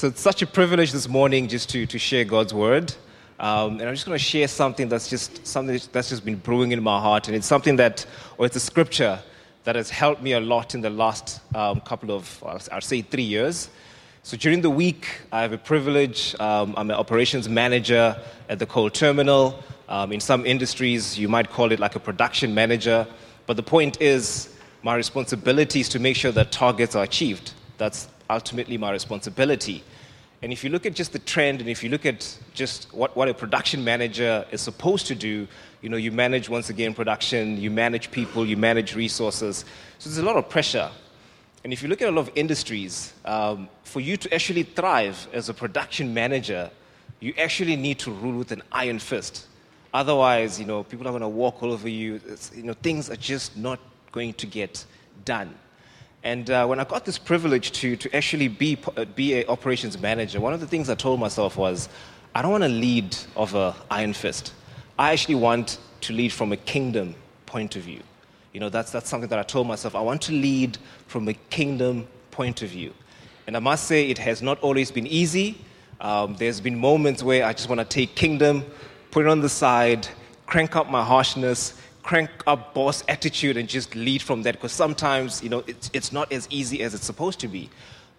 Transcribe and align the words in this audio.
So 0.00 0.06
it's 0.06 0.22
such 0.22 0.40
a 0.40 0.46
privilege 0.46 0.92
this 0.92 1.06
morning 1.10 1.46
just 1.46 1.68
to, 1.72 1.84
to 1.84 1.98
share 1.98 2.24
God's 2.24 2.54
word. 2.54 2.90
Um, 3.38 3.72
and 3.72 3.82
I'm 3.82 3.94
just 3.94 4.06
going 4.06 4.16
to 4.16 4.24
share 4.24 4.48
something 4.48 4.88
that's 4.88 5.10
just 5.10 5.46
something 5.46 5.78
that's 5.92 6.08
just 6.08 6.24
been 6.24 6.36
brewing 6.36 6.72
in 6.72 6.82
my 6.82 6.98
heart. 6.98 7.28
And 7.28 7.36
it's 7.36 7.46
something 7.46 7.76
that, 7.76 8.06
or 8.38 8.46
it's 8.46 8.56
a 8.56 8.60
scripture 8.60 9.18
that 9.64 9.76
has 9.76 9.90
helped 9.90 10.22
me 10.22 10.32
a 10.32 10.40
lot 10.40 10.74
in 10.74 10.80
the 10.80 10.88
last 10.88 11.42
um, 11.54 11.82
couple 11.82 12.12
of, 12.12 12.42
I'll 12.72 12.80
say 12.80 13.02
three 13.02 13.24
years. 13.24 13.68
So 14.22 14.38
during 14.38 14.62
the 14.62 14.70
week, 14.70 15.06
I 15.32 15.42
have 15.42 15.52
a 15.52 15.58
privilege. 15.58 16.34
Um, 16.40 16.72
I'm 16.78 16.88
an 16.88 16.96
operations 16.96 17.46
manager 17.46 18.16
at 18.48 18.58
the 18.58 18.64
coal 18.64 18.88
terminal. 18.88 19.62
Um, 19.86 20.12
in 20.12 20.20
some 20.20 20.46
industries, 20.46 21.18
you 21.18 21.28
might 21.28 21.50
call 21.50 21.72
it 21.72 21.78
like 21.78 21.94
a 21.94 22.00
production 22.00 22.54
manager. 22.54 23.06
But 23.44 23.58
the 23.58 23.62
point 23.62 24.00
is, 24.00 24.48
my 24.82 24.94
responsibility 24.94 25.80
is 25.80 25.90
to 25.90 25.98
make 25.98 26.16
sure 26.16 26.32
that 26.32 26.52
targets 26.52 26.96
are 26.96 27.04
achieved. 27.04 27.52
That's 27.76 28.08
ultimately 28.30 28.78
my 28.78 28.90
responsibility. 28.90 29.82
And 30.42 30.52
if 30.52 30.64
you 30.64 30.70
look 30.70 30.86
at 30.86 30.94
just 30.94 31.12
the 31.12 31.18
trend 31.18 31.60
and 31.60 31.68
if 31.68 31.84
you 31.84 31.90
look 31.90 32.06
at 32.06 32.38
just 32.54 32.92
what, 32.94 33.14
what 33.14 33.28
a 33.28 33.34
production 33.34 33.84
manager 33.84 34.46
is 34.50 34.62
supposed 34.62 35.06
to 35.08 35.14
do, 35.14 35.46
you 35.82 35.88
know, 35.90 35.98
you 35.98 36.12
manage 36.12 36.48
once 36.48 36.70
again 36.70 36.94
production, 36.94 37.58
you 37.58 37.70
manage 37.70 38.10
people, 38.10 38.46
you 38.46 38.56
manage 38.56 38.94
resources. 38.94 39.64
So 39.98 40.08
there's 40.08 40.18
a 40.18 40.22
lot 40.22 40.36
of 40.36 40.48
pressure. 40.48 40.90
And 41.62 41.74
if 41.74 41.82
you 41.82 41.88
look 41.88 42.00
at 42.00 42.08
a 42.08 42.10
lot 42.10 42.22
of 42.22 42.30
industries, 42.36 43.12
um, 43.26 43.68
for 43.84 44.00
you 44.00 44.16
to 44.16 44.34
actually 44.34 44.62
thrive 44.62 45.28
as 45.34 45.50
a 45.50 45.54
production 45.54 46.14
manager, 46.14 46.70
you 47.20 47.34
actually 47.36 47.76
need 47.76 47.98
to 47.98 48.10
rule 48.10 48.38
with 48.38 48.50
an 48.50 48.62
iron 48.72 48.98
fist. 48.98 49.46
Otherwise, 49.92 50.58
you 50.58 50.64
know, 50.64 50.84
people 50.84 51.06
are 51.06 51.10
going 51.10 51.20
to 51.20 51.28
walk 51.28 51.62
all 51.62 51.72
over 51.72 51.88
you. 51.88 52.18
It's, 52.26 52.50
you 52.54 52.62
know, 52.62 52.72
things 52.72 53.10
are 53.10 53.16
just 53.16 53.58
not 53.58 53.78
going 54.10 54.32
to 54.34 54.46
get 54.46 54.84
done. 55.26 55.54
And 56.22 56.50
uh, 56.50 56.66
when 56.66 56.78
I 56.78 56.84
got 56.84 57.04
this 57.04 57.18
privilege 57.18 57.72
to, 57.72 57.96
to 57.96 58.14
actually 58.14 58.48
be, 58.48 58.78
uh, 58.96 59.06
be 59.06 59.40
an 59.40 59.48
operations 59.48 59.98
manager, 59.98 60.40
one 60.40 60.52
of 60.52 60.60
the 60.60 60.66
things 60.66 60.90
I 60.90 60.94
told 60.94 61.18
myself 61.18 61.56
was, 61.56 61.88
I 62.34 62.42
don't 62.42 62.50
want 62.50 62.64
to 62.64 62.68
lead 62.68 63.16
of 63.36 63.54
an 63.54 63.72
iron 63.90 64.12
fist. 64.12 64.52
I 64.98 65.12
actually 65.12 65.36
want 65.36 65.78
to 66.02 66.12
lead 66.12 66.32
from 66.32 66.52
a 66.52 66.56
kingdom 66.56 67.14
point 67.46 67.74
of 67.76 67.82
view. 67.82 68.00
You 68.52 68.60
know, 68.60 68.68
that's, 68.68 68.92
that's 68.92 69.08
something 69.08 69.30
that 69.30 69.38
I 69.38 69.42
told 69.42 69.66
myself. 69.66 69.94
I 69.94 70.00
want 70.00 70.22
to 70.22 70.32
lead 70.32 70.76
from 71.06 71.26
a 71.28 71.34
kingdom 71.34 72.06
point 72.30 72.62
of 72.62 72.68
view. 72.68 72.92
And 73.46 73.56
I 73.56 73.60
must 73.60 73.86
say, 73.86 74.10
it 74.10 74.18
has 74.18 74.42
not 74.42 74.60
always 74.60 74.90
been 74.90 75.06
easy. 75.06 75.58
Um, 76.00 76.36
there's 76.36 76.60
been 76.60 76.78
moments 76.78 77.22
where 77.22 77.44
I 77.44 77.52
just 77.52 77.68
want 77.68 77.80
to 77.80 77.84
take 77.84 78.14
kingdom, 78.14 78.64
put 79.10 79.24
it 79.24 79.28
on 79.28 79.40
the 79.40 79.48
side, 79.48 80.06
crank 80.46 80.76
up 80.76 80.90
my 80.90 81.04
harshness, 81.04 81.74
crank 82.02 82.30
up 82.46 82.74
boss 82.74 83.04
attitude 83.08 83.56
and 83.56 83.68
just 83.68 83.94
lead 83.94 84.22
from 84.22 84.42
that 84.42 84.54
because 84.54 84.72
sometimes, 84.72 85.42
you 85.42 85.48
know, 85.48 85.62
it's, 85.66 85.90
it's 85.92 86.12
not 86.12 86.32
as 86.32 86.46
easy 86.50 86.82
as 86.82 86.94
it's 86.94 87.04
supposed 87.04 87.40
to 87.40 87.48
be. 87.48 87.70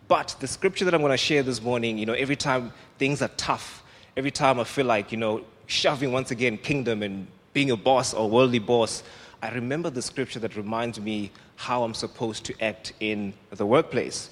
But 0.08 0.36
the 0.40 0.48
scripture 0.48 0.86
that 0.86 0.94
I'm 0.94 1.02
going 1.02 1.12
to 1.12 1.18
share 1.18 1.44
this 1.44 1.62
morning, 1.62 1.98
you 1.98 2.06
know, 2.06 2.14
every 2.14 2.36
time 2.36 2.74
things 2.98 3.22
are 3.22 3.30
tough, 3.38 3.84
every 4.18 4.32
time 4.32 4.60
I 4.60 4.66
feel 4.66 4.86
like, 4.86 5.12
you 5.12 5.18
know, 5.18 5.44
shoving 5.68 6.12
once 6.12 6.32
again 6.32 6.58
kingdom 6.58 7.02
and 7.02 7.28
being 7.54 7.72
a 7.72 7.78
boss 7.78 8.14
or 8.14 8.30
worldly 8.30 8.60
boss, 8.60 9.04
I 9.42 9.50
remember 9.50 9.90
the 9.90 10.02
scripture 10.02 10.40
that 10.40 10.56
reminds 10.56 11.00
me 11.00 11.32
how 11.56 11.84
I'm 11.84 11.94
supposed 11.94 12.46
to 12.46 12.62
act 12.62 12.94
in 13.00 13.34
the 13.52 13.66
workplace. 13.66 14.30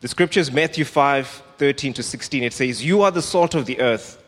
The 0.00 0.08
scripture 0.08 0.40
is 0.40 0.50
Matthew 0.50 0.84
5 0.84 1.42
13 1.58 1.92
to 1.94 2.02
16. 2.02 2.42
It 2.42 2.52
says, 2.54 2.84
You 2.84 3.02
are 3.02 3.10
the 3.10 3.20
salt 3.20 3.54
of 3.54 3.66
the 3.66 3.80
earth, 3.80 4.22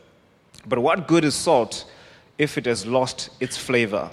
but 0.66 0.78
what 0.78 1.08
good 1.08 1.24
is 1.24 1.34
salt 1.34 1.90
if 2.36 2.58
it 2.58 2.66
has 2.66 2.84
lost 2.84 3.30
its 3.40 3.56
flavor? 3.56 4.10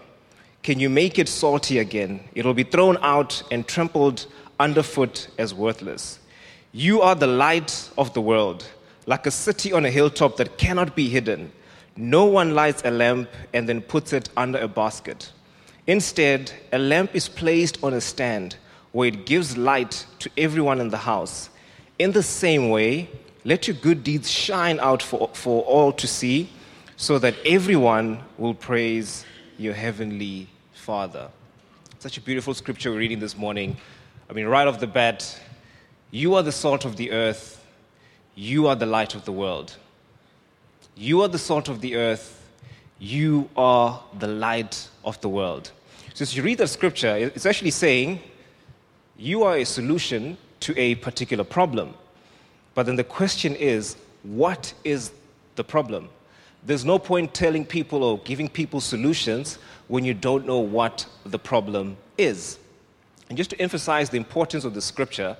Can 0.69 0.79
you 0.79 0.87
make 0.91 1.17
it 1.17 1.27
salty 1.27 1.79
again? 1.79 2.19
It'll 2.35 2.53
be 2.53 2.61
thrown 2.61 2.99
out 3.01 3.41
and 3.49 3.67
trampled 3.67 4.27
underfoot 4.59 5.27
as 5.39 5.51
worthless. 5.51 6.19
You 6.73 7.01
are 7.01 7.15
the 7.15 7.25
light 7.25 7.89
of 7.97 8.13
the 8.13 8.21
world, 8.21 8.67
like 9.07 9.25
a 9.25 9.31
city 9.31 9.73
on 9.73 9.83
a 9.83 9.89
hilltop 9.89 10.37
that 10.37 10.59
cannot 10.59 10.95
be 10.95 11.09
hidden. 11.09 11.51
No 11.95 12.25
one 12.25 12.53
lights 12.53 12.83
a 12.85 12.91
lamp 12.91 13.31
and 13.51 13.67
then 13.67 13.81
puts 13.81 14.13
it 14.13 14.29
under 14.37 14.59
a 14.59 14.67
basket. 14.67 15.31
Instead, 15.87 16.51
a 16.71 16.77
lamp 16.77 17.15
is 17.15 17.27
placed 17.27 17.83
on 17.83 17.95
a 17.95 17.99
stand 17.99 18.55
where 18.91 19.07
it 19.07 19.25
gives 19.25 19.57
light 19.57 20.05
to 20.19 20.29
everyone 20.37 20.79
in 20.79 20.89
the 20.89 20.97
house. 20.97 21.49
In 21.97 22.11
the 22.11 22.21
same 22.21 22.69
way, 22.69 23.09
let 23.43 23.67
your 23.67 23.75
good 23.77 24.03
deeds 24.03 24.29
shine 24.29 24.79
out 24.81 25.01
for, 25.01 25.31
for 25.33 25.63
all 25.63 25.91
to 25.93 26.05
see, 26.05 26.47
so 26.95 27.17
that 27.17 27.33
everyone 27.43 28.19
will 28.37 28.53
praise 28.53 29.25
your 29.57 29.73
heavenly 29.73 30.47
Father. 30.89 31.29
Such 31.99 32.17
a 32.17 32.21
beautiful 32.21 32.55
scripture 32.55 32.89
we're 32.89 32.97
reading 32.97 33.19
this 33.19 33.37
morning. 33.37 33.77
I 34.27 34.33
mean, 34.33 34.47
right 34.47 34.67
off 34.67 34.79
the 34.79 34.87
bat, 34.87 35.39
you 36.09 36.33
are 36.33 36.41
the 36.41 36.51
salt 36.51 36.83
of 36.83 36.95
the 36.95 37.11
earth, 37.11 37.63
you 38.33 38.65
are 38.65 38.75
the 38.75 38.87
light 38.87 39.13
of 39.13 39.23
the 39.23 39.31
world. 39.31 39.77
You 40.95 41.21
are 41.21 41.27
the 41.27 41.37
salt 41.37 41.69
of 41.69 41.81
the 41.81 41.95
earth, 41.95 42.43
you 42.97 43.51
are 43.55 44.03
the 44.17 44.25
light 44.25 44.89
of 45.05 45.21
the 45.21 45.29
world. 45.29 45.69
So, 46.15 46.23
as 46.23 46.35
you 46.35 46.41
read 46.41 46.57
the 46.57 46.65
scripture, 46.65 47.15
it's 47.15 47.45
actually 47.45 47.69
saying 47.69 48.19
you 49.15 49.43
are 49.43 49.57
a 49.57 49.65
solution 49.65 50.37
to 50.61 50.75
a 50.75 50.95
particular 50.95 51.43
problem. 51.43 51.93
But 52.73 52.87
then 52.87 52.95
the 52.95 53.03
question 53.03 53.53
is, 53.53 53.95
what 54.23 54.73
is 54.83 55.11
the 55.55 55.63
problem? 55.63 56.09
There's 56.65 56.85
no 56.85 56.99
point 56.99 57.33
telling 57.33 57.65
people 57.65 58.03
or 58.03 58.19
giving 58.19 58.49
people 58.49 58.81
solutions 58.81 59.57
when 59.87 60.03
you 60.05 60.13
don't 60.13 60.45
know 60.45 60.59
what 60.59 61.05
the 61.25 61.39
problem 61.39 61.97
is. 62.17 62.59
And 63.29 63.37
just 63.37 63.51
to 63.51 63.61
emphasize 63.61 64.09
the 64.09 64.17
importance 64.17 64.65
of 64.65 64.73
the 64.73 64.81
scripture, 64.81 65.37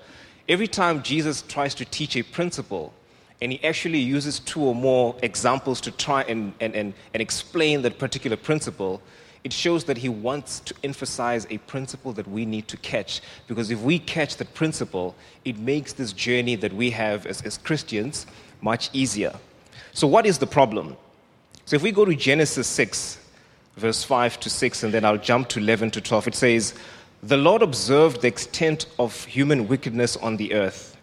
every 0.47 0.67
time 0.67 1.03
Jesus 1.03 1.41
tries 1.41 1.75
to 1.75 1.85
teach 1.85 2.15
a 2.15 2.23
principle, 2.23 2.93
and 3.41 3.51
he 3.51 3.63
actually 3.63 3.99
uses 3.99 4.39
two 4.39 4.61
or 4.61 4.75
more 4.75 5.15
examples 5.23 5.81
to 5.81 5.91
try 5.91 6.23
and, 6.23 6.53
and, 6.59 6.75
and, 6.75 6.93
and 7.13 7.21
explain 7.21 7.81
that 7.83 7.97
particular 7.97 8.37
principle, 8.37 9.01
it 9.43 9.53
shows 9.53 9.85
that 9.85 9.97
he 9.97 10.09
wants 10.09 10.59
to 10.61 10.73
emphasize 10.83 11.47
a 11.49 11.57
principle 11.59 12.11
that 12.13 12.27
we 12.27 12.45
need 12.45 12.67
to 12.67 12.77
catch. 12.77 13.21
Because 13.47 13.71
if 13.71 13.79
we 13.81 13.97
catch 13.99 14.35
that 14.37 14.53
principle, 14.53 15.15
it 15.45 15.57
makes 15.57 15.93
this 15.93 16.11
journey 16.11 16.55
that 16.57 16.73
we 16.73 16.89
have 16.91 17.25
as, 17.25 17.41
as 17.43 17.57
Christians 17.57 18.25
much 18.61 18.89
easier. 18.91 19.33
So, 19.93 20.07
what 20.07 20.25
is 20.25 20.37
the 20.37 20.47
problem? 20.47 20.97
So 21.69 21.75
if 21.75 21.83
we 21.83 21.91
go 21.91 22.03
to 22.03 22.15
Genesis 22.15 22.65
6, 22.65 23.19
verse 23.77 24.03
5 24.03 24.39
to 24.39 24.49
6, 24.49 24.81
and 24.81 24.91
then 24.91 25.05
I'll 25.05 25.19
jump 25.19 25.49
to 25.49 25.59
11 25.59 25.91
to 25.91 26.01
12, 26.01 26.29
it 26.29 26.33
says, 26.33 26.73
The 27.21 27.37
Lord 27.37 27.61
observed 27.61 28.21
the 28.21 28.27
extent 28.27 28.87
of 28.97 29.25
human 29.25 29.67
wickedness 29.67 30.17
on 30.17 30.37
the 30.37 30.55
earth, 30.55 30.97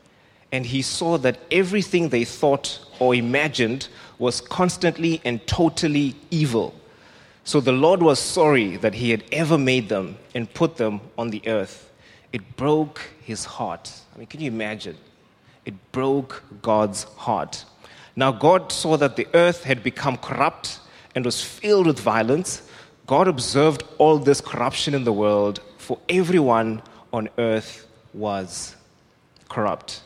and 0.50 0.66
he 0.66 0.82
saw 0.82 1.18
that 1.18 1.38
everything 1.52 2.08
they 2.08 2.24
thought 2.24 2.80
or 2.98 3.14
imagined 3.14 3.86
was 4.18 4.40
constantly 4.40 5.20
and 5.24 5.46
totally 5.46 6.16
evil. 6.32 6.74
So 7.44 7.60
the 7.60 7.70
Lord 7.70 8.02
was 8.02 8.18
sorry 8.18 8.76
that 8.78 8.94
he 8.94 9.10
had 9.10 9.22
ever 9.30 9.56
made 9.56 9.88
them 9.88 10.18
and 10.34 10.52
put 10.52 10.78
them 10.78 11.00
on 11.16 11.30
the 11.30 11.46
earth. 11.46 11.92
It 12.32 12.56
broke 12.56 13.02
his 13.22 13.44
heart. 13.44 13.92
I 14.12 14.18
mean, 14.18 14.26
can 14.26 14.40
you 14.40 14.50
imagine? 14.50 14.96
It 15.64 15.74
broke 15.92 16.42
God's 16.60 17.04
heart. 17.04 17.64
Now, 18.16 18.32
God 18.32 18.72
saw 18.72 18.96
that 18.96 19.16
the 19.16 19.28
earth 19.34 19.64
had 19.64 19.82
become 19.82 20.16
corrupt 20.16 20.80
and 21.14 21.24
was 21.24 21.42
filled 21.42 21.86
with 21.86 22.00
violence. 22.00 22.62
God 23.06 23.28
observed 23.28 23.84
all 23.98 24.18
this 24.18 24.40
corruption 24.40 24.94
in 24.94 25.04
the 25.04 25.12
world, 25.12 25.60
for 25.76 25.98
everyone 26.08 26.82
on 27.12 27.28
earth 27.36 27.86
was 28.14 28.74
corrupt. 29.48 30.02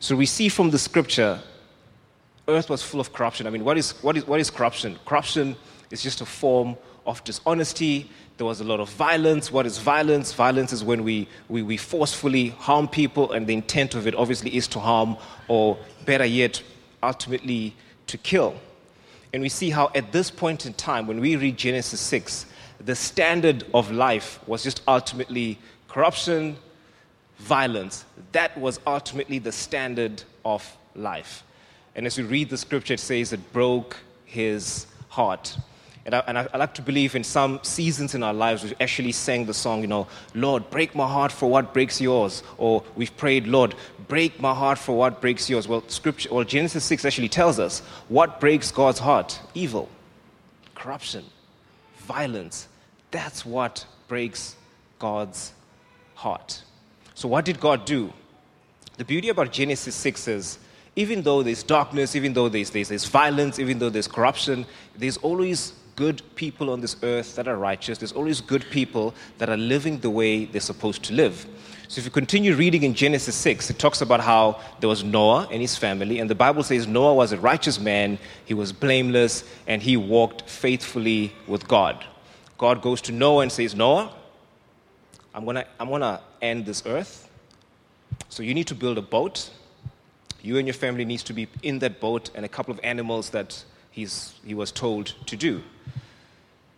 So 0.00 0.16
we 0.16 0.26
see 0.26 0.48
from 0.48 0.70
the 0.70 0.78
scripture, 0.78 1.40
earth 2.48 2.68
was 2.68 2.82
full 2.82 3.00
of 3.00 3.12
corruption. 3.12 3.46
I 3.46 3.50
mean, 3.50 3.64
what 3.64 3.78
is, 3.78 3.92
what 4.02 4.16
is, 4.16 4.26
what 4.26 4.40
is 4.40 4.50
corruption? 4.50 4.98
Corruption 5.06 5.56
is 5.90 6.02
just 6.02 6.20
a 6.20 6.26
form 6.26 6.76
of 7.06 7.22
dishonesty. 7.24 8.10
There 8.36 8.46
was 8.46 8.60
a 8.60 8.64
lot 8.64 8.80
of 8.80 8.90
violence. 8.90 9.52
What 9.52 9.66
is 9.66 9.78
violence? 9.78 10.32
Violence 10.32 10.72
is 10.72 10.82
when 10.82 11.04
we, 11.04 11.28
we, 11.48 11.62
we 11.62 11.76
forcefully 11.76 12.48
harm 12.48 12.88
people, 12.88 13.32
and 13.32 13.46
the 13.46 13.54
intent 13.54 13.94
of 13.94 14.06
it 14.08 14.14
obviously 14.16 14.54
is 14.56 14.66
to 14.68 14.80
harm, 14.80 15.16
or 15.48 15.78
better 16.04 16.24
yet, 16.24 16.62
ultimately 17.02 17.74
to 18.06 18.18
kill. 18.18 18.54
And 19.32 19.42
we 19.42 19.48
see 19.48 19.70
how 19.70 19.90
at 19.94 20.12
this 20.12 20.30
point 20.30 20.66
in 20.66 20.74
time, 20.74 21.06
when 21.06 21.20
we 21.20 21.36
read 21.36 21.56
Genesis 21.56 22.00
6, 22.00 22.46
the 22.80 22.94
standard 22.94 23.64
of 23.72 23.90
life 23.90 24.40
was 24.46 24.62
just 24.62 24.82
ultimately 24.86 25.58
corruption, 25.88 26.56
violence. 27.38 28.04
That 28.32 28.56
was 28.58 28.80
ultimately 28.86 29.38
the 29.38 29.52
standard 29.52 30.22
of 30.44 30.76
life. 30.94 31.44
And 31.94 32.06
as 32.06 32.18
we 32.18 32.24
read 32.24 32.50
the 32.50 32.56
scripture, 32.56 32.94
it 32.94 33.00
says 33.00 33.32
it 33.32 33.52
broke 33.52 33.96
his 34.24 34.86
heart. 35.08 35.56
And 36.04 36.16
I, 36.16 36.18
and 36.26 36.36
I, 36.36 36.56
like 36.56 36.74
to 36.74 36.82
believe 36.82 37.14
in 37.14 37.22
some 37.22 37.60
seasons 37.62 38.16
in 38.16 38.24
our 38.24 38.34
lives, 38.34 38.64
we 38.64 38.74
actually 38.80 39.12
sang 39.12 39.46
the 39.46 39.54
song, 39.54 39.82
you 39.82 39.86
know, 39.86 40.08
Lord, 40.34 40.68
break 40.68 40.96
my 40.96 41.06
heart 41.06 41.30
for 41.30 41.48
what 41.48 41.72
breaks 41.72 42.00
yours. 42.00 42.42
Or 42.58 42.82
we've 42.96 43.16
prayed, 43.16 43.46
Lord, 43.46 43.76
break 44.08 44.40
my 44.40 44.52
heart 44.52 44.78
for 44.78 44.96
what 44.96 45.20
breaks 45.20 45.48
yours. 45.48 45.68
Well, 45.68 45.84
scripture, 45.86 46.28
well, 46.32 46.42
Genesis 46.42 46.82
6 46.84 47.04
actually 47.04 47.28
tells 47.28 47.60
us 47.60 47.80
what 48.08 48.40
breaks 48.40 48.72
God's 48.72 48.98
heart 48.98 49.38
evil, 49.54 49.88
corruption, 50.74 51.24
violence. 51.98 52.66
That's 53.12 53.46
what 53.46 53.86
breaks 54.08 54.56
God's 54.98 55.52
heart. 56.16 56.62
So, 57.14 57.28
what 57.28 57.44
did 57.44 57.60
God 57.60 57.84
do? 57.84 58.12
The 58.96 59.04
beauty 59.04 59.28
about 59.28 59.52
Genesis 59.52 59.94
6 59.94 60.28
is 60.28 60.58
Even 60.96 61.22
though 61.22 61.42
there's 61.42 61.62
darkness, 61.62 62.16
even 62.16 62.32
though 62.32 62.48
there's, 62.48 62.70
there's, 62.70 62.88
there's 62.88 63.06
violence, 63.06 63.58
even 63.58 63.78
though 63.78 63.88
there's 63.88 64.08
corruption, 64.08 64.66
there's 64.96 65.16
always 65.18 65.72
good 65.96 66.22
people 66.34 66.70
on 66.70 66.80
this 66.80 66.96
earth 67.02 67.36
that 67.36 67.48
are 67.48 67.56
righteous. 67.56 67.98
There's 67.98 68.12
always 68.12 68.40
good 68.40 68.64
people 68.70 69.14
that 69.38 69.48
are 69.48 69.56
living 69.56 69.98
the 69.98 70.10
way 70.10 70.44
they're 70.46 70.60
supposed 70.60 71.02
to 71.04 71.12
live. 71.14 71.46
So 71.88 71.98
if 71.98 72.06
you 72.06 72.10
continue 72.10 72.54
reading 72.54 72.84
in 72.84 72.94
Genesis 72.94 73.34
6, 73.36 73.68
it 73.68 73.78
talks 73.78 74.00
about 74.00 74.20
how 74.20 74.60
there 74.80 74.88
was 74.88 75.04
Noah 75.04 75.46
and 75.50 75.60
his 75.60 75.76
family, 75.76 76.20
and 76.20 76.30
the 76.30 76.34
Bible 76.34 76.62
says 76.62 76.86
Noah 76.86 77.14
was 77.14 77.32
a 77.32 77.38
righteous 77.38 77.78
man, 77.78 78.18
he 78.46 78.54
was 78.54 78.72
blameless, 78.72 79.44
and 79.66 79.82
he 79.82 79.98
walked 79.98 80.48
faithfully 80.48 81.34
with 81.46 81.68
God. 81.68 82.02
God 82.56 82.80
goes 82.80 83.02
to 83.02 83.12
Noah 83.12 83.42
and 83.42 83.52
says, 83.52 83.74
Noah, 83.74 84.10
I'm 85.34 85.44
gonna, 85.44 85.66
I'm 85.78 85.90
gonna 85.90 86.20
end 86.40 86.64
this 86.64 86.82
earth. 86.86 87.28
So 88.28 88.42
you 88.42 88.54
need 88.54 88.68
to 88.68 88.74
build 88.74 88.96
a 88.96 89.02
boat. 89.02 89.50
You 90.42 90.56
and 90.56 90.66
your 90.66 90.74
family 90.74 91.04
needs 91.04 91.22
to 91.24 91.32
be 91.32 91.48
in 91.62 91.78
that 91.80 92.00
boat 92.00 92.30
and 92.34 92.44
a 92.44 92.48
couple 92.48 92.72
of 92.72 92.80
animals 92.82 93.30
that 93.30 93.64
he's, 93.92 94.34
he 94.44 94.54
was 94.54 94.72
told 94.72 95.14
to 95.26 95.36
do. 95.36 95.62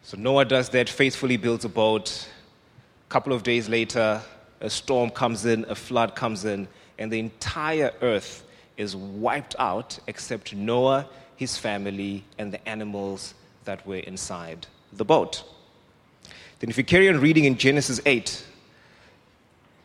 So 0.03 0.19
Noah 0.19 0.45
does 0.45 0.69
that, 0.71 0.91
faithfully 0.91 1.39
builds 1.39 1.65
a 1.65 1.69
boat. 1.71 2.29
A 3.09 3.11
couple 3.11 3.33
of 3.33 3.43
days 3.43 3.71
later, 3.71 4.21
a 4.61 4.69
storm 4.69 5.09
comes 5.09 5.47
in, 5.47 5.65
a 5.69 5.75
flood 5.75 6.15
comes 6.15 6.45
in, 6.45 6.69
and 6.99 7.11
the 7.11 7.19
entire 7.19 7.93
earth 8.03 8.45
is 8.77 8.95
wiped 8.95 9.57
out 9.59 9.99
except 10.07 10.55
Noah, 10.55 11.07
his 11.37 11.57
family, 11.57 12.25
and 12.39 12.53
the 12.53 12.69
animals 12.69 13.35
that 13.65 13.87
were 13.87 13.97
inside 13.97 14.67
the 14.93 15.05
boat. 15.05 15.43
Then, 16.59 16.71
if 16.71 16.77
you 16.77 16.85
carry 16.85 17.09
on 17.09 17.21
reading 17.21 17.45
in 17.45 17.57
Genesis 17.57 18.01
8, 18.05 18.45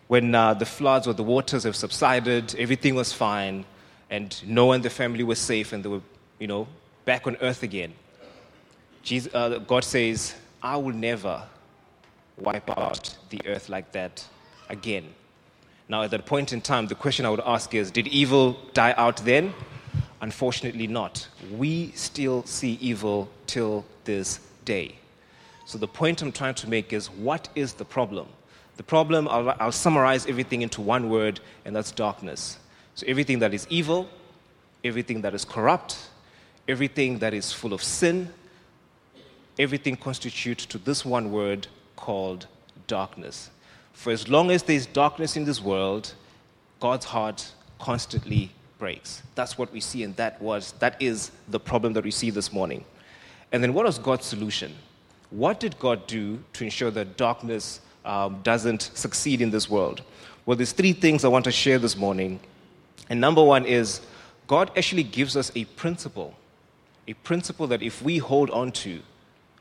when 0.07 0.33
uh, 0.33 0.53
the 0.53 0.65
floods 0.65 1.07
or 1.07 1.13
the 1.13 1.23
waters 1.23 1.63
have 1.63 1.75
subsided, 1.75 2.55
everything 2.55 2.95
was 2.95 3.13
fine, 3.13 3.65
and 4.09 4.35
Noah 4.45 4.75
and 4.75 4.83
the 4.83 4.89
family 4.89 5.23
were 5.23 5.35
safe 5.35 5.71
and 5.71 5.83
they 5.83 5.89
were, 5.89 6.01
you 6.39 6.47
know, 6.47 6.67
back 7.09 7.25
on 7.25 7.35
earth 7.41 7.63
again. 7.63 7.91
Jesus, 9.01 9.33
uh, 9.33 9.57
God 9.57 9.83
says, 9.83 10.35
I 10.61 10.77
will 10.77 10.93
never 10.93 11.41
wipe 12.37 12.69
out 12.77 13.17
the 13.31 13.41
earth 13.47 13.67
like 13.67 13.91
that 13.93 14.23
again. 14.69 15.05
Now, 15.87 16.03
at 16.03 16.11
that 16.11 16.27
point 16.27 16.53
in 16.53 16.61
time, 16.61 16.85
the 16.85 16.93
question 16.93 17.25
I 17.25 17.31
would 17.31 17.41
ask 17.55 17.73
is 17.73 17.89
Did 17.89 18.07
evil 18.09 18.59
die 18.75 18.93
out 18.95 19.17
then? 19.25 19.55
Unfortunately, 20.21 20.85
not. 20.85 21.27
We 21.57 21.93
still 21.95 22.43
see 22.45 22.73
evil 22.79 23.27
till 23.47 23.85
this 24.03 24.39
day. 24.63 24.93
So, 25.65 25.79
the 25.79 25.87
point 25.87 26.21
I'm 26.21 26.31
trying 26.31 26.59
to 26.61 26.69
make 26.69 26.93
is 26.93 27.09
what 27.09 27.49
is 27.55 27.73
the 27.73 27.85
problem? 27.85 28.27
The 28.77 28.83
problem, 28.83 29.27
I'll, 29.27 29.55
I'll 29.59 29.71
summarize 29.71 30.27
everything 30.27 30.61
into 30.61 30.79
one 30.79 31.09
word, 31.09 31.39
and 31.65 31.75
that's 31.75 31.91
darkness. 31.91 32.59
So, 32.93 33.07
everything 33.07 33.39
that 33.39 33.51
is 33.55 33.65
evil, 33.71 34.07
everything 34.83 35.21
that 35.21 35.33
is 35.33 35.43
corrupt, 35.43 35.97
everything 36.69 37.19
that 37.19 37.33
is 37.33 37.51
full 37.51 37.73
of 37.73 37.81
sin, 37.81 38.31
everything 39.57 39.95
constitutes 39.95 40.65
to 40.67 40.77
this 40.77 41.03
one 41.03 41.31
word 41.31 41.67
called 41.95 42.47
darkness. 42.87 43.49
For 43.93 44.11
as 44.11 44.29
long 44.29 44.51
as 44.51 44.63
there's 44.63 44.85
darkness 44.85 45.35
in 45.35 45.43
this 45.43 45.59
world, 45.61 46.13
God's 46.79 47.05
heart 47.05 47.51
constantly 47.79 48.51
breaks. 48.77 49.23
That's 49.35 49.57
what 49.57 49.73
we 49.73 49.81
see, 49.81 50.03
and 50.03 50.15
that 50.15 50.41
was 50.41 50.73
that 50.79 51.01
is 51.01 51.31
the 51.49 51.59
problem 51.59 51.93
that 51.93 52.03
we 52.03 52.11
see 52.11 52.29
this 52.29 52.53
morning. 52.53 52.85
And 53.51 53.61
then, 53.63 53.73
what 53.73 53.85
was 53.85 53.97
God's 53.97 54.25
solution? 54.25 54.73
What 55.31 55.59
did 55.59 55.77
God 55.79 56.07
do 56.07 56.39
to 56.53 56.63
ensure 56.63 56.91
that 56.91 57.17
darkness 57.17 57.81
um, 58.05 58.39
doesn't 58.43 58.91
succeed 58.93 59.41
in 59.41 59.49
this 59.49 59.69
world? 59.69 60.01
Well, 60.45 60.55
there's 60.55 60.71
three 60.71 60.93
things 60.93 61.25
I 61.25 61.27
want 61.27 61.45
to 61.45 61.51
share 61.51 61.77
this 61.77 61.97
morning. 61.97 62.39
And 63.09 63.19
number 63.19 63.43
one 63.43 63.65
is 63.65 64.01
God 64.47 64.71
actually 64.77 65.03
gives 65.03 65.35
us 65.35 65.51
a 65.55 65.65
principle, 65.65 66.33
a 67.09 67.13
principle 67.13 67.65
that 67.67 67.81
if 67.81 68.03
we 68.03 68.19
hold 68.19 68.51
on 68.51 68.71
to, 68.71 69.01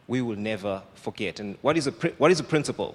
we 0.06 0.20
will 0.20 0.36
never 0.36 0.82
forget. 0.94 1.40
And 1.40 1.56
what 1.62 1.78
is 1.78 1.86
a, 1.86 1.92
what 2.18 2.30
is 2.30 2.40
a 2.40 2.44
principle? 2.44 2.94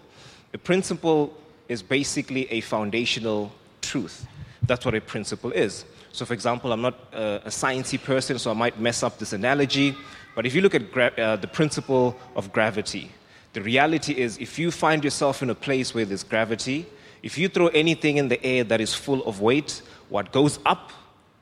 A 0.54 0.60
principle 0.60 1.36
is 1.68 1.82
basically 1.82 2.52
a 2.52 2.62
foundational 2.62 3.52
truth. 3.82 4.28
That's 4.68 4.86
what 4.86 4.94
a 4.94 5.02
principle 5.02 5.52
is. 5.52 5.86
So, 6.12 6.24
for 6.26 6.36
example, 6.36 6.72
I'm 6.72 6.82
not 6.82 7.00
a, 7.12 7.42
a 7.46 7.50
sciencey 7.50 8.02
person, 8.02 8.38
so 8.38 8.52
I 8.52 8.54
might 8.54 8.80
mess 8.80 9.02
up 9.02 9.18
this 9.18 9.34
analogy. 9.34 9.96
But 10.36 10.46
if 10.46 10.54
you 10.54 10.62
look 10.62 10.76
at 10.76 10.92
gra- 10.92 11.14
uh, 11.18 11.36
the 11.38 11.48
principle 11.48 12.16
of 12.36 12.54
gravity, 12.54 13.12
the 13.54 13.62
reality 13.62 14.14
is 14.14 14.38
if 14.38 14.60
you 14.60 14.70
find 14.70 15.04
yourself 15.04 15.42
in 15.42 15.50
a 15.50 15.56
place 15.56 15.96
where 15.96 16.06
there's 16.06 16.24
gravity, 16.24 16.86
if 17.24 17.40
you 17.40 17.50
throw 17.50 17.68
anything 17.70 18.18
in 18.18 18.28
the 18.28 18.44
air 18.46 18.64
that 18.66 18.80
is 18.82 18.94
full 18.94 19.24
of 19.26 19.42
weight, 19.42 19.82
what 20.10 20.32
goes 20.32 20.60
up 20.66 20.92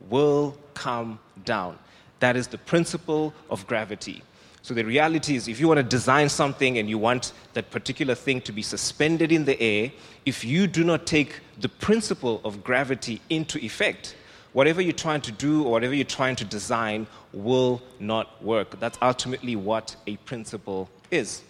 will 0.10 0.58
come 0.74 1.20
down. 1.44 1.78
That 2.22 2.38
is 2.38 2.48
the 2.48 2.58
principle 2.58 3.34
of 3.50 3.68
gravity. 3.68 4.24
So 4.62 4.76
the 4.76 4.84
reality 4.84 5.36
is, 5.36 5.48
if 5.48 5.60
you 5.60 5.68
want 5.68 5.80
to 5.80 5.84
design 5.84 6.30
something 6.30 6.78
and 6.78 6.88
you 6.88 7.00
want 7.00 7.34
that 7.54 7.72
particular 7.72 8.14
thing 8.14 8.42
to 8.42 8.52
be 8.52 8.62
suspended 8.62 9.32
in 9.32 9.44
the 9.44 9.60
air, 9.60 9.92
if 10.26 10.46
you 10.46 10.68
do 10.68 10.84
not 10.84 11.08
take 11.08 11.40
the 11.60 11.68
principle 11.68 12.40
of 12.46 12.64
gravity 12.64 13.20
into 13.30 13.58
effect, 13.66 14.16
whatever 14.54 14.82
you're 14.82 14.94
trying 14.94 15.22
to 15.22 15.32
do 15.32 15.64
or 15.64 15.72
whatever 15.72 15.96
you're 15.96 16.06
trying 16.06 16.36
to 16.36 16.46
design 16.46 17.08
will 17.34 17.82
not 18.00 18.42
work. 18.44 18.80
That's 18.80 19.00
ultimately 19.02 19.56
what 19.56 19.96
a 20.06 20.18
principle 20.18 20.90
is. 21.10 21.42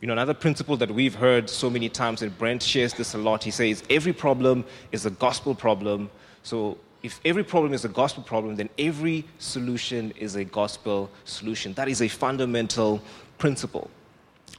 You 0.00 0.08
know, 0.08 0.12
another 0.12 0.34
principle 0.34 0.76
that 0.78 0.90
we've 0.90 1.14
heard 1.14 1.48
so 1.48 1.70
many 1.70 1.88
times, 1.88 2.20
and 2.22 2.36
Brent 2.36 2.64
shares 2.64 2.94
this 2.94 3.14
a 3.14 3.18
lot, 3.18 3.44
he 3.44 3.52
says, 3.52 3.84
every 3.90 4.12
problem 4.12 4.64
is 4.90 5.06
a 5.06 5.10
gospel 5.10 5.54
problem. 5.54 6.10
So 6.46 6.78
if 7.02 7.20
every 7.24 7.42
problem 7.42 7.74
is 7.74 7.84
a 7.84 7.88
gospel 7.88 8.22
problem, 8.22 8.54
then 8.54 8.68
every 8.78 9.24
solution 9.40 10.12
is 10.12 10.36
a 10.36 10.44
gospel 10.44 11.10
solution. 11.24 11.72
That 11.72 11.88
is 11.88 12.00
a 12.00 12.06
fundamental 12.06 13.02
principle. 13.36 13.90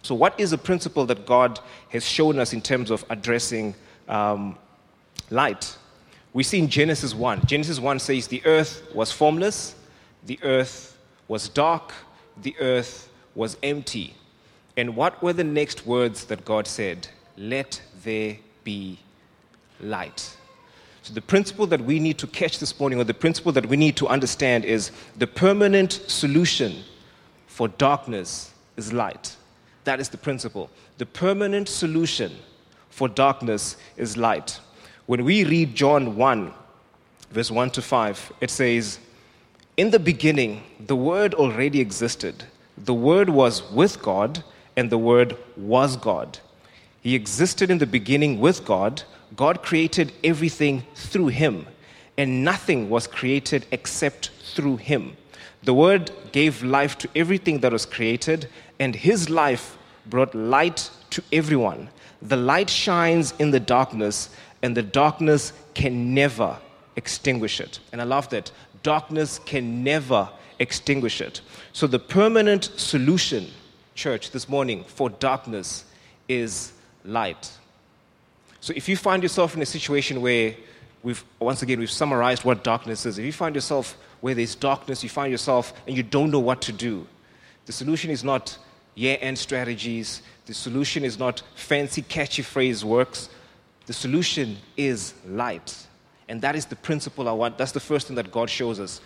So, 0.02 0.14
what 0.14 0.38
is 0.38 0.52
a 0.52 0.58
principle 0.58 1.06
that 1.06 1.26
God 1.26 1.62
has 1.88 2.06
shown 2.06 2.40
us 2.40 2.52
in 2.52 2.62
terms 2.62 2.92
of 2.92 3.06
addressing 3.10 3.74
um, 4.10 4.58
light? 5.30 5.78
We 6.34 6.44
see 6.44 6.60
in 6.60 6.68
Genesis 6.68 7.16
1. 7.16 7.46
Genesis 7.46 7.80
1 7.80 8.00
says, 8.00 8.28
The 8.28 8.46
earth 8.46 8.84
was 8.94 9.10
formless, 9.10 9.74
the 10.26 10.40
earth 10.44 10.98
was 11.30 11.48
dark, 11.48 11.94
the 12.42 12.54
earth 12.60 13.10
was 13.34 13.56
empty. 13.64 14.14
And 14.76 14.94
what 14.94 15.24
were 15.24 15.32
the 15.32 15.46
next 15.46 15.88
words 15.88 16.26
that 16.26 16.44
God 16.44 16.68
said? 16.68 17.08
Let 17.38 17.82
there 18.04 18.36
be 18.66 19.00
light. 19.80 20.37
So, 21.08 21.14
the 21.14 21.22
principle 21.22 21.66
that 21.68 21.80
we 21.80 22.00
need 22.00 22.18
to 22.18 22.28
catch 22.28 22.60
this 22.60 22.78
morning, 22.82 23.00
or 23.00 23.06
the 23.06 23.14
principle 23.14 23.54
that 23.54 23.66
we 23.66 23.78
need 23.78 23.96
to 23.96 24.10
understand, 24.10 24.66
is 24.66 24.92
the 25.16 25.26
permanent 25.26 25.94
solution 25.94 26.84
for 27.46 27.70
darkness 27.70 28.54
is 28.76 28.92
light. 28.92 29.38
That 29.86 30.02
is 30.02 30.10
the 30.10 30.18
principle. 30.18 30.70
The 30.98 31.06
permanent 31.06 31.70
solution 31.70 32.34
for 32.90 33.08
darkness 33.08 33.78
is 33.96 34.18
light. 34.18 34.60
When 35.06 35.24
we 35.24 35.46
read 35.46 35.76
John 35.76 36.18
1, 36.18 36.54
verse 37.32 37.52
1 37.52 37.70
to 37.70 37.82
5, 37.82 38.34
it 38.42 38.50
says, 38.50 39.00
In 39.78 39.92
the 39.92 40.00
beginning, 40.00 40.62
the 40.88 40.98
Word 40.98 41.34
already 41.36 41.80
existed. 41.80 42.44
The 42.78 42.94
Word 42.94 43.30
was 43.30 43.72
with 43.72 44.02
God, 44.02 44.44
and 44.76 44.90
the 44.90 44.98
Word 44.98 45.38
was 45.56 45.96
God. 45.96 46.40
He 47.00 47.16
existed 47.16 47.72
in 47.72 47.78
the 47.78 47.88
beginning 47.88 48.42
with 48.42 48.66
God. 48.66 49.04
God 49.36 49.62
created 49.62 50.14
everything 50.24 50.84
through 50.96 51.28
him, 51.28 51.68
and 52.18 52.44
nothing 52.44 52.90
was 52.90 53.08
created 53.08 53.66
except 53.72 54.32
through 54.54 54.78
him. 54.78 55.18
The 55.64 55.74
Word 55.74 56.12
gave 56.32 56.64
life 56.64 56.98
to 57.00 57.10
everything 57.16 57.60
that 57.60 57.72
was 57.72 57.86
created, 57.86 58.48
and 58.80 58.96
his 58.96 59.30
life 59.30 59.78
brought 60.06 60.34
light 60.34 60.90
to 61.10 61.22
everyone. 61.32 61.90
The 62.22 62.38
light 62.38 62.70
shines 62.70 63.34
in 63.40 63.52
the 63.52 63.60
darkness, 63.60 64.30
and 64.62 64.76
the 64.76 64.84
darkness 64.84 65.54
can 65.74 66.14
never 66.14 66.58
extinguish 66.96 67.60
it. 67.60 67.80
And 67.92 68.02
I 68.02 68.06
love 68.06 68.30
that. 68.30 68.52
Darkness 68.84 69.40
can 69.40 69.84
never 69.84 70.30
extinguish 70.60 71.22
it. 71.22 71.42
So, 71.74 71.86
the 71.86 72.00
permanent 72.00 72.66
solution, 72.78 73.48
church, 73.96 74.32
this 74.32 74.50
morning 74.50 74.84
for 74.88 75.10
darkness 75.10 75.86
is 76.28 76.74
light. 77.04 77.57
So 78.62 78.74
if 78.76 78.90
you 78.90 78.98
find 78.98 79.24
yourself 79.24 79.56
in 79.56 79.62
a 79.62 79.66
situation 79.66 80.22
where 80.22 80.56
we've, 81.04 81.24
once 81.40 81.62
again, 81.62 81.80
we've 81.80 81.92
summarized 81.92 82.44
what 82.44 82.64
darkness 82.64 83.06
is, 83.06 83.18
if 83.18 83.26
you 83.26 83.34
find 83.34 83.56
yourself 83.56 83.98
where 84.22 84.34
there's 84.34 84.56
darkness, 84.56 85.04
you 85.04 85.10
find 85.10 85.32
yourself 85.32 85.74
and 85.86 85.96
you 85.96 86.04
don't 86.04 86.32
know 86.32 86.40
what 86.40 86.62
to 86.64 86.72
do, 86.72 87.08
the 87.66 87.72
solution 87.72 88.10
is 88.10 88.24
not 88.24 88.58
year 88.96 89.18
end 89.22 89.38
strategies, 89.38 90.22
the 90.48 90.54
solution 90.54 91.04
is 91.04 91.20
not 91.20 91.44
fancy, 91.56 92.02
catchy 92.02 92.42
phrase 92.42 92.84
works. 92.84 93.30
The 93.86 93.94
solution 93.94 94.58
is 94.76 95.14
light. 95.28 95.88
And 96.30 96.42
that 96.42 96.56
is 96.56 96.66
the 96.66 96.76
principle 96.76 97.30
I 97.30 97.32
want. 97.32 97.58
That's 97.58 97.72
the 97.72 97.80
first 97.80 98.08
thing 98.08 98.16
that 98.16 98.32
God 98.32 98.50
shows 98.50 98.80
us. 98.80 99.02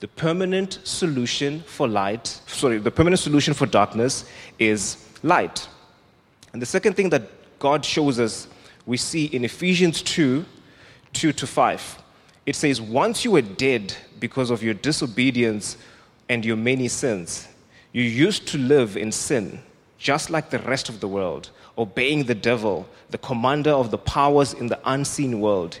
The 0.00 0.08
permanent 0.08 0.80
solution 0.84 1.60
for 1.60 1.86
light, 1.86 2.26
sorry, 2.46 2.78
the 2.78 2.90
permanent 2.90 3.20
solution 3.20 3.54
for 3.54 3.66
darkness 3.66 4.24
is 4.58 5.04
light. 5.22 5.68
And 6.52 6.62
the 6.62 6.66
second 6.66 6.94
thing 6.94 7.10
that 7.10 7.22
God 7.58 7.84
shows 7.84 8.18
us 8.18 8.48
we 8.86 8.96
see 8.96 9.26
in 9.26 9.44
Ephesians 9.44 10.02
2 10.02 10.44
2 11.12 11.32
to 11.32 11.46
5. 11.46 12.02
It 12.46 12.56
says, 12.56 12.80
Once 12.80 13.24
you 13.24 13.32
were 13.32 13.42
dead 13.42 13.94
because 14.18 14.50
of 14.50 14.62
your 14.62 14.74
disobedience 14.74 15.76
and 16.28 16.44
your 16.44 16.56
many 16.56 16.88
sins, 16.88 17.48
you 17.92 18.02
used 18.02 18.46
to 18.48 18.58
live 18.58 18.96
in 18.96 19.12
sin, 19.12 19.60
just 19.98 20.30
like 20.30 20.50
the 20.50 20.60
rest 20.60 20.88
of 20.88 21.00
the 21.00 21.08
world, 21.08 21.50
obeying 21.76 22.24
the 22.24 22.34
devil, 22.34 22.88
the 23.10 23.18
commander 23.18 23.70
of 23.70 23.90
the 23.90 23.98
powers 23.98 24.52
in 24.54 24.68
the 24.68 24.78
unseen 24.84 25.40
world. 25.40 25.80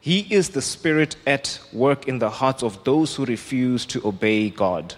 He 0.00 0.20
is 0.30 0.50
the 0.50 0.62
spirit 0.62 1.16
at 1.26 1.60
work 1.72 2.06
in 2.06 2.18
the 2.20 2.30
hearts 2.30 2.62
of 2.62 2.82
those 2.84 3.14
who 3.14 3.24
refuse 3.24 3.84
to 3.86 4.06
obey 4.06 4.50
God. 4.50 4.94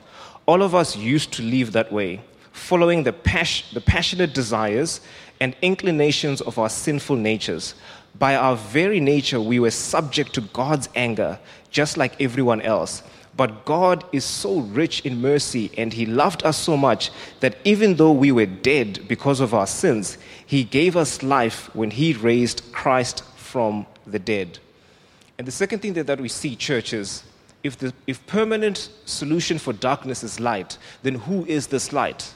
All 0.47 0.63
of 0.63 0.75
us 0.75 0.97
used 0.97 1.33
to 1.35 1.43
live 1.43 1.73
that 1.73 1.91
way, 1.91 2.21
following 2.53 3.03
the, 3.05 3.13
pas- 3.13 3.71
the 3.73 3.81
passionate 3.81 4.35
desires 4.35 5.01
and 5.41 5.57
inclinations 5.63 6.41
of 6.41 6.59
our 6.59 6.69
sinful 6.69 7.17
natures. 7.17 7.75
By 8.19 8.37
our 8.37 8.57
very 8.57 9.01
nature, 9.01 9.41
we 9.41 9.59
were 9.59 9.71
subject 9.71 10.35
to 10.35 10.41
God's 10.41 10.89
anger, 10.95 11.39
just 11.71 11.97
like 11.97 12.21
everyone 12.21 12.61
else. 12.61 13.03
But 13.37 13.65
God 13.65 14.05
is 14.13 14.25
so 14.25 14.59
rich 14.61 15.01
in 15.07 15.21
mercy, 15.21 15.71
and 15.79 15.93
He 15.93 16.05
loved 16.05 16.45
us 16.45 16.59
so 16.59 16.77
much 16.77 17.11
that 17.41 17.57
even 17.65 17.95
though 17.95 18.13
we 18.13 18.33
were 18.33 18.47
dead 18.47 19.09
because 19.09 19.41
of 19.41 19.55
our 19.55 19.67
sins, 19.67 20.19
He 20.45 20.65
gave 20.65 20.97
us 20.97 21.23
life 21.23 21.75
when 21.75 21.91
He 21.91 22.13
raised 22.13 22.63
Christ 22.73 23.25
from 23.37 23.87
the 24.07 24.19
dead. 24.19 24.59
And 25.39 25.47
the 25.47 25.53
second 25.53 25.79
thing 25.79 25.95
that, 25.95 26.07
that 26.09 26.21
we 26.21 26.29
see, 26.29 26.55
church, 26.55 26.93
is 26.93 27.23
if 27.63 27.79
the 27.79 27.95
if 28.07 28.27
permanent 28.27 28.91
solution 29.05 29.59
for 29.59 29.73
darkness 29.73 30.23
is 30.23 30.41
light, 30.41 30.77
then 31.03 31.15
who 31.15 31.47
is 31.47 31.67
this 31.69 31.93
light? 31.93 32.35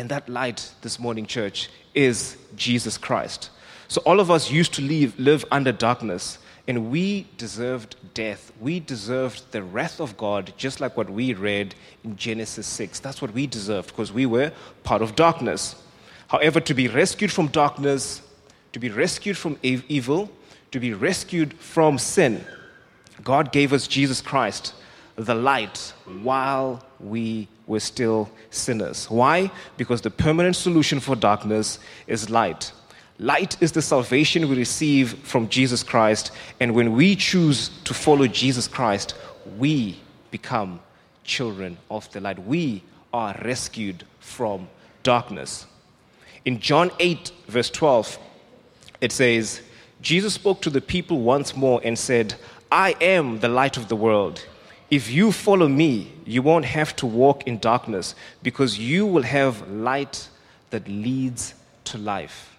And 0.00 0.08
that 0.08 0.30
light 0.30 0.72
this 0.80 0.98
morning, 0.98 1.26
church, 1.26 1.68
is 1.94 2.38
Jesus 2.56 2.96
Christ. 2.96 3.50
So 3.88 4.00
all 4.06 4.18
of 4.18 4.30
us 4.30 4.50
used 4.50 4.72
to 4.76 4.82
live, 4.82 5.20
live 5.20 5.44
under 5.50 5.72
darkness, 5.72 6.38
and 6.66 6.90
we 6.90 7.26
deserved 7.36 7.96
death. 8.14 8.50
We 8.58 8.80
deserved 8.80 9.52
the 9.52 9.62
wrath 9.62 10.00
of 10.00 10.16
God, 10.16 10.54
just 10.56 10.80
like 10.80 10.96
what 10.96 11.10
we 11.10 11.34
read 11.34 11.74
in 12.02 12.16
Genesis 12.16 12.66
6. 12.66 13.00
That's 13.00 13.20
what 13.20 13.34
we 13.34 13.46
deserved 13.46 13.88
because 13.88 14.10
we 14.10 14.24
were 14.24 14.52
part 14.84 15.02
of 15.02 15.16
darkness. 15.16 15.76
However, 16.28 16.60
to 16.60 16.72
be 16.72 16.88
rescued 16.88 17.30
from 17.30 17.48
darkness, 17.48 18.22
to 18.72 18.78
be 18.78 18.88
rescued 18.88 19.36
from 19.36 19.58
evil, 19.62 20.30
to 20.70 20.80
be 20.80 20.94
rescued 20.94 21.52
from 21.58 21.98
sin, 21.98 22.42
God 23.22 23.52
gave 23.52 23.74
us 23.74 23.86
Jesus 23.86 24.22
Christ, 24.22 24.72
the 25.16 25.34
light, 25.34 25.92
while 26.22 26.82
we 27.00 27.48
were 27.70 27.80
still 27.80 28.28
sinners. 28.50 29.08
Why? 29.08 29.50
Because 29.76 30.00
the 30.00 30.10
permanent 30.10 30.56
solution 30.56 30.98
for 30.98 31.14
darkness 31.14 31.78
is 32.08 32.28
light. 32.28 32.72
Light 33.20 33.62
is 33.62 33.70
the 33.72 33.80
salvation 33.80 34.48
we 34.48 34.56
receive 34.56 35.12
from 35.20 35.48
Jesus 35.48 35.84
Christ, 35.84 36.32
and 36.58 36.74
when 36.74 36.94
we 36.94 37.14
choose 37.14 37.70
to 37.84 37.94
follow 37.94 38.26
Jesus 38.26 38.66
Christ, 38.66 39.14
we 39.56 40.00
become 40.32 40.80
children 41.22 41.78
of 41.90 42.10
the 42.12 42.20
light. 42.20 42.38
We 42.44 42.82
are 43.12 43.38
rescued 43.44 44.04
from 44.18 44.68
darkness. 45.04 45.66
In 46.44 46.58
John 46.58 46.90
8, 46.98 47.30
verse 47.46 47.70
12, 47.70 48.18
it 49.00 49.12
says, 49.12 49.60
Jesus 50.00 50.34
spoke 50.34 50.60
to 50.62 50.70
the 50.70 50.80
people 50.80 51.20
once 51.20 51.54
more 51.54 51.80
and 51.84 51.96
said, 51.96 52.34
I 52.72 52.96
am 53.00 53.38
the 53.40 53.48
light 53.48 53.76
of 53.76 53.88
the 53.88 53.96
world. 53.96 54.44
If 54.90 55.10
you 55.10 55.30
follow 55.30 55.68
me, 55.68 56.12
you 56.24 56.42
won't 56.42 56.64
have 56.64 56.96
to 56.96 57.06
walk 57.06 57.46
in 57.46 57.58
darkness 57.58 58.16
because 58.42 58.78
you 58.78 59.06
will 59.06 59.22
have 59.22 59.70
light 59.70 60.28
that 60.70 60.88
leads 60.88 61.54
to 61.84 61.98
life. 61.98 62.56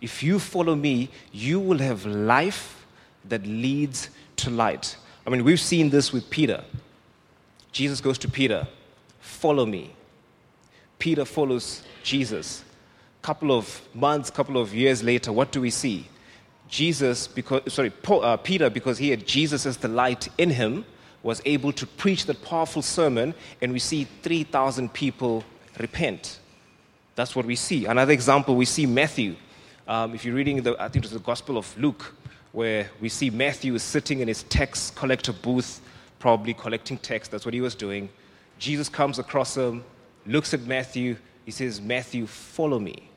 If 0.00 0.22
you 0.22 0.38
follow 0.38 0.74
me, 0.74 1.08
you 1.32 1.58
will 1.58 1.78
have 1.78 2.04
life 2.04 2.84
that 3.24 3.46
leads 3.46 4.10
to 4.36 4.50
light. 4.50 4.96
I 5.26 5.30
mean, 5.30 5.42
we've 5.44 5.60
seen 5.60 5.88
this 5.88 6.12
with 6.12 6.28
Peter. 6.28 6.62
Jesus 7.72 8.02
goes 8.02 8.18
to 8.18 8.28
Peter, 8.28 8.68
follow 9.20 9.64
me. 9.64 9.94
Peter 10.98 11.24
follows 11.24 11.82
Jesus. 12.02 12.62
Couple 13.22 13.52
of 13.52 13.80
months, 13.94 14.30
couple 14.30 14.58
of 14.58 14.74
years 14.74 15.02
later, 15.02 15.32
what 15.32 15.50
do 15.50 15.62
we 15.62 15.70
see? 15.70 16.06
Jesus, 16.68 17.26
because 17.26 17.72
sorry, 17.72 17.90
uh, 18.08 18.36
Peter, 18.36 18.68
because 18.68 18.98
he 18.98 19.10
had 19.10 19.26
Jesus 19.26 19.64
as 19.64 19.78
the 19.78 19.88
light 19.88 20.28
in 20.36 20.50
him, 20.50 20.84
was 21.24 21.40
able 21.46 21.72
to 21.72 21.86
preach 21.86 22.26
that 22.26 22.44
powerful 22.44 22.82
sermon, 22.82 23.34
and 23.62 23.72
we 23.72 23.78
see 23.80 24.06
3,000 24.22 24.92
people 24.92 25.42
repent. 25.80 26.38
That's 27.16 27.34
what 27.34 27.46
we 27.46 27.56
see. 27.56 27.86
Another 27.86 28.12
example, 28.12 28.54
we 28.54 28.66
see 28.66 28.84
Matthew. 28.86 29.34
Um, 29.88 30.14
if 30.14 30.24
you're 30.24 30.34
reading 30.34 30.62
the, 30.62 30.76
I 30.78 30.88
think 30.88 31.04
it's 31.04 31.14
the 31.14 31.20
Gospel 31.20 31.56
of 31.56 31.76
Luke, 31.78 32.14
where 32.52 32.90
we 33.00 33.08
see 33.08 33.30
Matthew 33.30 33.74
is 33.74 33.82
sitting 33.82 34.20
in 34.20 34.28
his 34.28 34.42
tax 34.44 34.90
collector 34.90 35.32
booth, 35.32 35.80
probably 36.18 36.52
collecting 36.52 36.98
tax. 36.98 37.26
That's 37.26 37.46
what 37.46 37.54
he 37.54 37.62
was 37.62 37.74
doing. 37.74 38.10
Jesus 38.58 38.90
comes 38.90 39.18
across 39.18 39.56
him, 39.56 39.82
looks 40.26 40.52
at 40.52 40.60
Matthew. 40.62 41.16
He 41.46 41.50
says, 41.50 41.80
Matthew, 41.80 42.26
follow 42.26 42.78
me. 42.78 43.08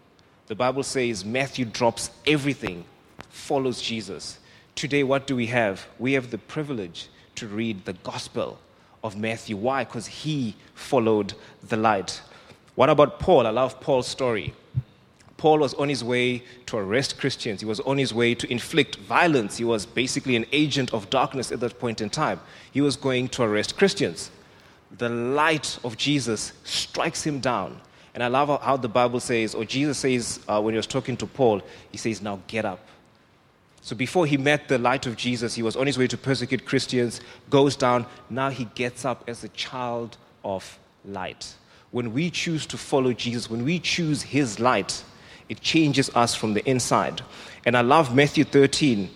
The 0.47 0.55
Bible 0.55 0.83
says 0.83 1.25
Matthew 1.25 1.65
drops 1.65 2.09
everything, 2.25 2.85
follows 3.29 3.81
Jesus. 3.81 4.39
Today, 4.75 5.03
what 5.03 5.27
do 5.27 5.35
we 5.35 5.47
have? 5.47 5.85
We 5.99 6.13
have 6.13 6.31
the 6.31 6.37
privilege 6.37 7.09
to 7.37 7.47
read 7.47 7.85
the 7.85 7.93
Gospel 7.93 8.59
of 9.03 9.17
Matthew. 9.17 9.55
Why? 9.55 9.83
Because 9.83 10.07
he 10.07 10.55
followed 10.75 11.33
the 11.67 11.77
light. 11.77 12.21
What 12.75 12.89
about 12.89 13.19
Paul? 13.19 13.47
I 13.47 13.51
love 13.51 13.79
Paul's 13.79 14.07
story. 14.07 14.53
Paul 15.37 15.59
was 15.59 15.75
on 15.75 15.87
his 15.87 16.03
way 16.03 16.43
to 16.65 16.77
arrest 16.77 17.19
Christians. 17.19 17.61
He 17.61 17.65
was 17.65 17.79
on 17.81 17.97
his 17.97 18.13
way 18.13 18.33
to 18.35 18.51
inflict 18.51 18.95
violence. 18.97 19.57
He 19.57 19.63
was 19.63 19.85
basically 19.85 20.35
an 20.35 20.45
agent 20.51 20.93
of 20.93 21.09
darkness 21.09 21.51
at 21.51 21.59
that 21.59 21.79
point 21.79 22.01
in 22.01 22.09
time. 22.09 22.39
He 22.71 22.81
was 22.81 22.95
going 22.95 23.29
to 23.29 23.43
arrest 23.43 23.77
Christians. 23.77 24.31
The 24.97 25.09
light 25.09 25.77
of 25.83 25.95
Jesus 25.95 26.53
strikes 26.63 27.23
him 27.23 27.39
down. 27.39 27.79
And 28.15 28.23
I 28.23 28.27
love 28.27 28.61
how 28.63 28.77
the 28.77 28.89
Bible 28.89 29.19
says, 29.19 29.53
or 29.53 29.63
Jesus 29.63 29.99
says 29.99 30.39
uh, 30.47 30.59
when 30.59 30.73
he 30.73 30.77
was 30.77 30.87
talking 30.87 31.15
to 31.17 31.27
Paul, 31.27 31.61
he 31.91 31.99
says, 31.99 32.19
Now 32.19 32.39
get 32.47 32.65
up. 32.65 32.79
So 33.87 33.95
before 33.95 34.25
he 34.25 34.35
met 34.35 34.67
the 34.67 34.77
light 34.77 35.05
of 35.05 35.15
Jesus, 35.15 35.55
he 35.55 35.63
was 35.63 35.77
on 35.77 35.87
his 35.87 35.97
way 35.97 36.07
to 36.07 36.17
persecute 36.17 36.65
Christians, 36.65 37.21
goes 37.49 37.77
down. 37.77 38.05
Now 38.29 38.49
he 38.49 38.65
gets 38.75 39.05
up 39.05 39.23
as 39.29 39.45
a 39.45 39.47
child 39.47 40.17
of 40.43 40.77
light. 41.05 41.55
When 41.91 42.11
we 42.11 42.29
choose 42.29 42.65
to 42.65 42.77
follow 42.77 43.13
Jesus, 43.13 43.49
when 43.49 43.63
we 43.63 43.79
choose 43.79 44.23
his 44.23 44.59
light, 44.59 45.05
it 45.47 45.61
changes 45.61 46.13
us 46.13 46.35
from 46.35 46.53
the 46.53 46.69
inside. 46.69 47.21
And 47.65 47.77
I 47.77 47.79
love 47.79 48.13
Matthew 48.13 48.43
13, 48.43 49.09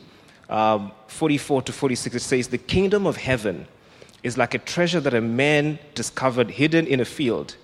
um, 0.50 0.94
44 1.08 1.64
to 1.64 1.74
46. 1.74 2.16
It 2.16 2.20
says, 2.22 2.48
The 2.48 2.58
kingdom 2.58 3.06
of 3.06 3.18
heaven 3.18 3.68
is 4.24 4.38
like 4.38 4.54
a 4.54 4.60
treasure 4.60 5.02
that 5.02 5.14
a 5.14 5.20
man 5.20 5.80
discovered 5.96 6.50
hidden 6.50 6.88
in 6.88 7.02
a 7.02 7.06
field. 7.06 7.58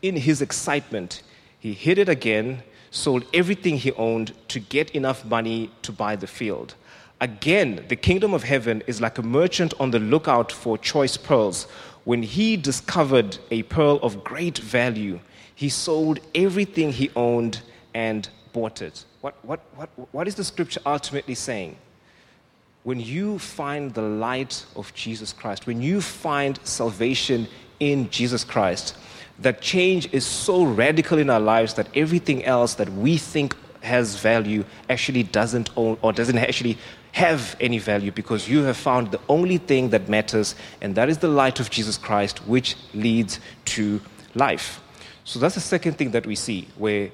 In 0.00 0.14
his 0.14 0.40
excitement, 0.40 1.24
he 1.58 1.72
hid 1.72 1.98
it 1.98 2.08
again, 2.08 2.62
sold 2.92 3.24
everything 3.32 3.78
he 3.78 3.90
owned 3.92 4.32
to 4.48 4.60
get 4.60 4.90
enough 4.90 5.24
money 5.24 5.70
to 5.80 5.90
buy 5.90 6.14
the 6.14 6.26
field. 6.26 6.74
Again, 7.20 7.84
the 7.88 7.96
kingdom 7.96 8.34
of 8.34 8.44
heaven 8.44 8.82
is 8.86 9.00
like 9.00 9.18
a 9.18 9.22
merchant 9.22 9.72
on 9.80 9.90
the 9.90 9.98
lookout 9.98 10.52
for 10.52 10.76
choice 10.76 11.16
pearls. 11.16 11.64
When 12.04 12.22
he 12.22 12.56
discovered 12.56 13.38
a 13.50 13.62
pearl 13.64 13.98
of 14.02 14.22
great 14.22 14.58
value, 14.58 15.20
he 15.54 15.68
sold 15.68 16.20
everything 16.34 16.92
he 16.92 17.10
owned 17.16 17.62
and 17.94 18.28
bought 18.52 18.82
it. 18.82 19.04
What, 19.20 19.36
what, 19.42 19.60
what, 19.76 19.88
what 20.12 20.28
is 20.28 20.34
the 20.34 20.44
scripture 20.44 20.80
ultimately 20.84 21.34
saying? 21.34 21.76
When 22.82 23.00
you 23.00 23.38
find 23.38 23.94
the 23.94 24.02
light 24.02 24.66
of 24.76 24.92
Jesus 24.92 25.32
Christ, 25.32 25.66
when 25.66 25.80
you 25.80 26.00
find 26.00 26.58
salvation 26.64 27.46
in 27.78 28.10
Jesus 28.10 28.44
Christ, 28.44 28.96
that 29.42 29.60
change 29.60 30.12
is 30.12 30.24
so 30.24 30.64
radical 30.64 31.18
in 31.18 31.30
our 31.30 31.40
lives 31.40 31.74
that 31.74 31.88
everything 31.94 32.44
else 32.44 32.74
that 32.74 32.88
we 32.90 33.16
think 33.16 33.56
has 33.80 34.16
value 34.16 34.64
actually 34.88 35.24
doesn't 35.24 35.70
own 35.76 35.98
or 36.02 36.12
doesn't 36.12 36.38
actually 36.38 36.78
have 37.12 37.56
any 37.60 37.78
value 37.78 38.10
because 38.10 38.48
you 38.48 38.62
have 38.62 38.76
found 38.76 39.10
the 39.10 39.20
only 39.28 39.58
thing 39.58 39.90
that 39.90 40.08
matters, 40.08 40.54
and 40.80 40.94
that 40.94 41.08
is 41.08 41.18
the 41.18 41.28
light 41.28 41.60
of 41.60 41.68
Jesus 41.68 41.98
Christ, 41.98 42.38
which 42.46 42.76
leads 42.94 43.38
to 43.66 44.00
life. 44.34 44.80
So 45.24 45.38
that's 45.38 45.54
the 45.54 45.60
second 45.60 45.98
thing 45.98 46.12
that 46.12 46.26
we 46.26 46.34
see, 46.34 46.68
where 46.78 47.10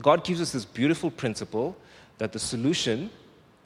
God 0.00 0.24
gives 0.24 0.40
us 0.40 0.52
this 0.52 0.64
beautiful 0.64 1.10
principle 1.10 1.76
that 2.18 2.32
the 2.32 2.38
solution 2.38 3.10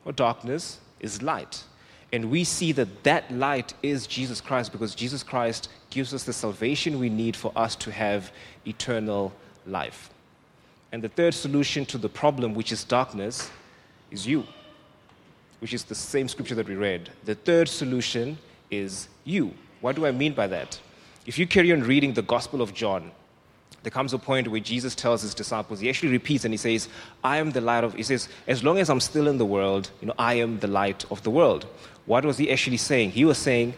for 0.05 0.13
darkness 0.13 0.79
is 1.01 1.23
light. 1.23 1.65
And 2.13 2.31
we 2.31 2.45
see 2.45 2.73
that 2.73 3.05
that 3.05 3.33
light 3.33 3.73
is 3.83 4.07
Jesus 4.07 4.41
Christ 4.41 4.71
because 4.71 4.95
Jesus 4.95 5.23
Christ 5.23 5.71
gives 5.89 6.13
us 6.13 6.25
the 6.25 6.33
salvation 6.33 6.99
we 6.99 7.09
need 7.09 7.35
for 7.35 7.53
us 7.57 7.75
to 7.77 7.91
have 7.91 8.31
eternal 8.67 9.33
life. 9.67 10.11
And 10.93 11.03
the 11.03 11.09
third 11.09 11.33
solution 11.33 11.87
to 11.87 11.99
the 11.99 12.11
problem, 12.11 12.55
which 12.55 12.71
is 12.71 12.85
darkness, 12.85 13.51
is 14.11 14.27
you, 14.27 14.45
which 15.61 15.73
is 15.73 15.85
the 15.85 15.95
same 15.95 16.29
scripture 16.29 16.55
that 16.55 16.69
we 16.69 16.75
read. 16.75 17.11
The 17.25 17.35
third 17.35 17.69
solution 17.69 18.37
is 18.71 19.09
you. 19.25 19.55
What 19.81 19.97
do 19.97 20.05
I 20.05 20.13
mean 20.13 20.35
by 20.35 20.47
that? 20.49 20.79
If 21.25 21.39
you 21.39 21.47
carry 21.47 21.73
on 21.73 21.83
reading 21.83 22.13
the 22.13 22.23
Gospel 22.23 22.61
of 22.61 22.75
John, 22.75 23.11
there 23.83 23.91
comes 23.91 24.13
a 24.13 24.19
point 24.19 24.49
where 24.49 24.61
Jesus 24.61 24.95
tells 24.95 25.23
his 25.23 25.35
disciples, 25.35 25.81
he 25.81 25.89
actually 25.89 26.13
repeats 26.13 26.45
and 26.45 26.55
he 26.55 26.59
says, 26.59 26.89
I 27.25 27.39
am 27.39 27.51
the 27.51 27.61
light 27.61 27.85
of, 27.85 27.95
he 27.95 28.03
says, 28.03 28.29
as 28.47 28.63
long 28.63 28.79
as 28.79 28.89
I'm 28.89 29.01
still 29.01 29.27
in 29.27 29.39
the 29.39 29.47
world, 29.47 29.91
you 30.01 30.07
know, 30.07 30.15
I 30.19 30.35
am 30.35 30.61
the 30.61 30.69
light 30.69 31.05
of 31.11 31.23
the 31.23 31.31
world. 31.31 31.67
What 32.07 32.25
was 32.25 32.39
he 32.39 32.51
actually 32.51 32.77
saying? 32.77 33.11
He 33.11 33.25
was 33.25 33.39
saying, 33.39 33.75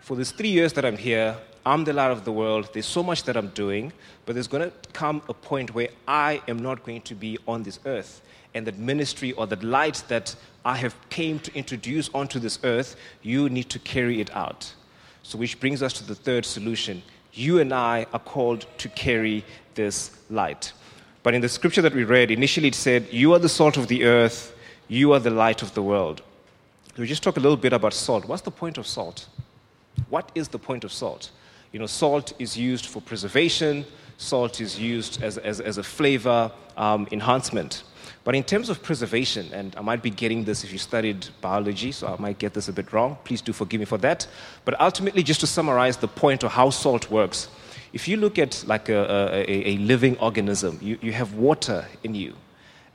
for 0.00 0.16
these 0.16 0.32
three 0.32 0.48
years 0.48 0.72
that 0.74 0.84
I'm 0.84 0.96
here, 0.96 1.36
I'm 1.66 1.84
the 1.84 1.92
light 1.92 2.10
of 2.10 2.24
the 2.24 2.32
world. 2.32 2.68
There's 2.72 2.86
so 2.86 3.02
much 3.02 3.24
that 3.24 3.36
I'm 3.36 3.48
doing, 3.48 3.92
but 4.26 4.34
there's 4.34 4.48
going 4.48 4.70
to 4.70 4.76
come 4.92 5.22
a 5.28 5.34
point 5.34 5.74
where 5.74 5.88
I 6.06 6.42
am 6.46 6.58
not 6.58 6.84
going 6.84 7.00
to 7.02 7.14
be 7.14 7.38
on 7.48 7.62
this 7.62 7.80
earth. 7.86 8.20
And 8.54 8.66
that 8.66 8.78
ministry 8.78 9.32
or 9.32 9.46
that 9.46 9.62
light 9.64 10.02
that 10.08 10.36
I 10.64 10.76
have 10.76 10.94
came 11.08 11.38
to 11.40 11.54
introduce 11.54 12.10
onto 12.14 12.38
this 12.38 12.58
earth, 12.64 12.96
you 13.22 13.48
need 13.48 13.70
to 13.70 13.78
carry 13.78 14.20
it 14.20 14.34
out. 14.36 14.74
So, 15.22 15.38
which 15.38 15.58
brings 15.58 15.82
us 15.82 15.94
to 15.94 16.04
the 16.04 16.14
third 16.14 16.44
solution 16.44 17.02
you 17.34 17.60
and 17.60 17.72
I 17.72 18.06
are 18.12 18.20
called 18.20 18.66
to 18.78 18.88
carry 18.88 19.44
this 19.74 20.10
light. 20.30 20.72
But 21.22 21.34
in 21.34 21.40
the 21.40 21.48
scripture 21.48 21.82
that 21.82 21.94
we 21.94 22.04
read, 22.04 22.30
initially 22.30 22.68
it 22.68 22.74
said, 22.74 23.08
You 23.10 23.32
are 23.34 23.38
the 23.38 23.48
salt 23.48 23.76
of 23.76 23.88
the 23.88 24.04
earth, 24.04 24.54
you 24.88 25.12
are 25.12 25.20
the 25.20 25.30
light 25.30 25.62
of 25.62 25.74
the 25.74 25.82
world. 25.82 26.22
We 26.96 27.06
just 27.06 27.22
talk 27.22 27.36
a 27.36 27.40
little 27.40 27.56
bit 27.56 27.72
about 27.72 27.92
salt. 27.92 28.26
What's 28.26 28.42
the 28.42 28.50
point 28.50 28.78
of 28.78 28.86
salt? 28.86 29.26
What 30.10 30.30
is 30.34 30.48
the 30.48 30.58
point 30.58 30.84
of 30.84 30.92
salt? 30.92 31.30
You 31.72 31.80
know, 31.80 31.86
salt 31.86 32.32
is 32.38 32.56
used 32.56 32.86
for 32.86 33.00
preservation, 33.00 33.84
salt 34.16 34.60
is 34.60 34.78
used 34.78 35.22
as, 35.22 35.38
as, 35.38 35.60
as 35.60 35.78
a 35.78 35.82
flavor 35.82 36.52
um, 36.76 37.08
enhancement. 37.10 37.82
But 38.24 38.34
in 38.34 38.42
terms 38.42 38.70
of 38.70 38.82
preservation, 38.82 39.52
and 39.52 39.76
I 39.76 39.82
might 39.82 40.02
be 40.02 40.08
getting 40.08 40.44
this 40.44 40.64
if 40.64 40.72
you 40.72 40.78
studied 40.78 41.28
biology, 41.42 41.92
so 41.92 42.06
I 42.06 42.16
might 42.18 42.38
get 42.38 42.54
this 42.54 42.68
a 42.68 42.72
bit 42.72 42.90
wrong. 42.90 43.18
Please 43.24 43.42
do 43.42 43.52
forgive 43.52 43.80
me 43.80 43.84
for 43.84 43.98
that. 43.98 44.26
But 44.64 44.80
ultimately, 44.80 45.22
just 45.22 45.40
to 45.40 45.46
summarize 45.46 45.98
the 45.98 46.08
point 46.08 46.42
of 46.42 46.52
how 46.52 46.70
salt 46.70 47.10
works, 47.10 47.48
if 47.92 48.08
you 48.08 48.16
look 48.16 48.38
at 48.38 48.64
like 48.66 48.88
a, 48.88 49.44
a, 49.46 49.68
a 49.72 49.76
living 49.76 50.16
organism, 50.18 50.78
you, 50.80 50.98
you 51.02 51.12
have 51.12 51.34
water 51.34 51.86
in 52.02 52.14
you. 52.14 52.34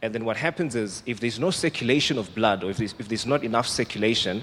And 0.02 0.16
then 0.16 0.26
what 0.26 0.36
happens 0.36 0.76
is, 0.76 1.04
if 1.06 1.20
there's 1.20 1.40
no 1.40 1.52
circulation 1.52 2.18
of 2.18 2.34
blood, 2.34 2.64
or 2.64 2.72
if 2.72 2.78
there's, 2.78 2.96
if 2.98 3.08
there's 3.08 3.28
not 3.28 3.44
enough 3.44 3.68
circulation, 3.68 4.42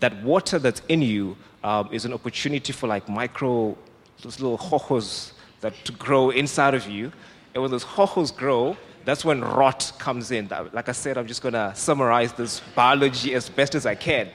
that 0.00 0.20
water 0.24 0.58
that's 0.58 0.82
in 0.88 1.00
you 1.00 1.36
um, 1.62 1.88
is 1.92 2.04
an 2.04 2.12
opportunity 2.12 2.72
for 2.72 2.88
like 2.88 3.08
micro, 3.08 3.76
those 4.22 4.40
little 4.40 4.58
hohos 4.58 5.32
that 5.60 5.74
to 5.84 5.92
grow 5.92 6.30
inside 6.30 6.74
of 6.74 6.88
you. 6.88 7.12
And 7.54 7.62
when 7.62 7.70
those 7.70 7.84
hohos 7.84 8.34
grow, 8.34 8.76
that's 9.04 9.24
when 9.24 9.40
rot 9.40 9.92
comes 9.98 10.30
in. 10.30 10.48
Like 10.72 10.88
I 10.88 10.92
said, 10.92 11.18
I'm 11.18 11.26
just 11.26 11.42
going 11.42 11.54
to 11.54 11.72
summarize 11.74 12.32
this 12.32 12.60
biology 12.74 13.34
as 13.34 13.48
best 13.48 13.74
as 13.74 13.86
I 13.86 13.94
can. 13.94 14.28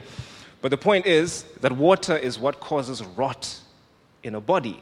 But 0.61 0.71
the 0.71 0.77
point 0.77 1.05
is 1.05 1.43
that 1.61 1.71
water 1.71 2.17
is 2.17 2.37
what 2.37 2.59
causes 2.59 3.03
rot 3.03 3.59
in 4.23 4.35
a 4.35 4.41
body. 4.41 4.81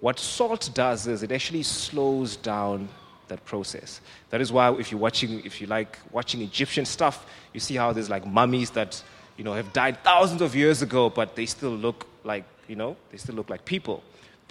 What 0.00 0.18
salt 0.18 0.70
does 0.74 1.06
is 1.06 1.22
it 1.22 1.32
actually 1.32 1.62
slows 1.62 2.36
down 2.36 2.88
that 3.28 3.44
process. 3.44 4.00
That 4.30 4.40
is 4.40 4.52
why 4.52 4.72
if 4.74 4.90
you're 4.90 5.00
watching, 5.00 5.44
if 5.44 5.60
you 5.60 5.66
like 5.66 5.98
watching 6.12 6.42
Egyptian 6.42 6.84
stuff, 6.84 7.26
you 7.52 7.60
see 7.60 7.74
how 7.74 7.92
there's 7.92 8.10
like 8.10 8.26
mummies 8.26 8.70
that, 8.70 9.02
you 9.36 9.44
know, 9.44 9.54
have 9.54 9.72
died 9.72 10.02
thousands 10.04 10.42
of 10.42 10.54
years 10.54 10.82
ago, 10.82 11.10
but 11.10 11.34
they 11.34 11.46
still 11.46 11.70
look 11.70 12.06
like, 12.24 12.44
you 12.68 12.76
know, 12.76 12.96
they 13.10 13.16
still 13.16 13.34
look 13.34 13.50
like 13.50 13.64
people. 13.64 14.02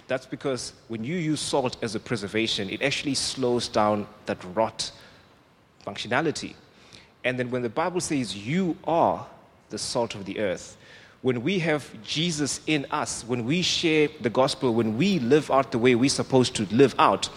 That's 0.08 0.26
because 0.26 0.72
when 0.88 1.02
you 1.02 1.16
use 1.16 1.40
salt 1.40 1.76
as 1.82 1.94
a 1.94 2.00
preservation, 2.00 2.70
it 2.70 2.82
actually 2.82 3.14
slows 3.14 3.68
down 3.68 4.06
that 4.26 4.38
rot 4.54 4.92
functionality. 5.84 6.54
And 7.24 7.38
then 7.38 7.50
when 7.50 7.62
the 7.62 7.68
Bible 7.68 8.00
says 8.00 8.36
you 8.36 8.76
are 8.84 9.26
the 9.70 9.78
salt 9.78 10.14
of 10.14 10.24
the 10.24 10.38
earth, 10.38 10.76
when 11.22 11.42
we 11.42 11.58
have 11.58 11.90
Jesus 12.04 12.60
in 12.68 12.86
us, 12.90 13.24
when 13.24 13.44
we 13.44 13.62
share 13.62 14.08
the 14.20 14.30
gospel, 14.30 14.74
when 14.74 14.96
we 14.96 15.18
live 15.18 15.50
out 15.50 15.72
the 15.72 15.78
way 15.78 15.96
we're 15.96 16.08
supposed 16.08 16.54
to 16.54 16.66
live 16.66 16.94
out, 16.98 17.28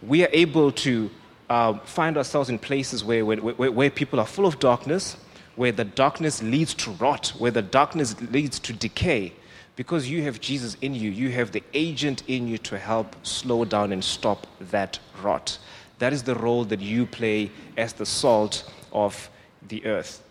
we 0.00 0.24
are 0.24 0.30
able 0.32 0.70
to 0.70 1.10
uh, 1.50 1.78
find 1.80 2.16
ourselves 2.16 2.48
in 2.48 2.58
places 2.58 3.02
where, 3.04 3.24
where, 3.24 3.38
where, 3.38 3.72
where 3.72 3.90
people 3.90 4.20
are 4.20 4.26
full 4.26 4.46
of 4.46 4.60
darkness, 4.60 5.16
where 5.56 5.72
the 5.72 5.84
darkness 5.84 6.40
leads 6.40 6.72
to 6.74 6.90
rot, 6.92 7.28
where 7.38 7.50
the 7.50 7.62
darkness 7.62 8.14
leads 8.30 8.60
to 8.60 8.72
decay 8.72 9.32
because 9.76 10.08
you 10.08 10.22
have 10.22 10.40
Jesus 10.40 10.76
in 10.80 10.94
you, 10.94 11.10
you 11.10 11.30
have 11.30 11.52
the 11.52 11.62
agent 11.74 12.22
in 12.26 12.48
you 12.48 12.58
to 12.58 12.78
help 12.78 13.14
slow 13.24 13.64
down 13.64 13.92
and 13.92 14.02
stop 14.02 14.46
that 14.58 14.98
rot. 15.22 15.58
That 15.98 16.12
is 16.12 16.22
the 16.22 16.34
role 16.34 16.64
that 16.64 16.80
you 16.80 17.06
play 17.06 17.50
as 17.76 17.92
the 17.92 18.06
salt 18.06 18.70
of 18.92 19.30
the 19.68 19.84
earth. 19.84 20.22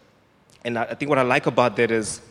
And 0.64 0.80
I 0.80 0.96
think 0.96 1.10
what 1.10 1.20
I 1.20 1.22
like 1.22 1.46
about 1.46 1.76
that 1.78 1.92
is 1.92 2.22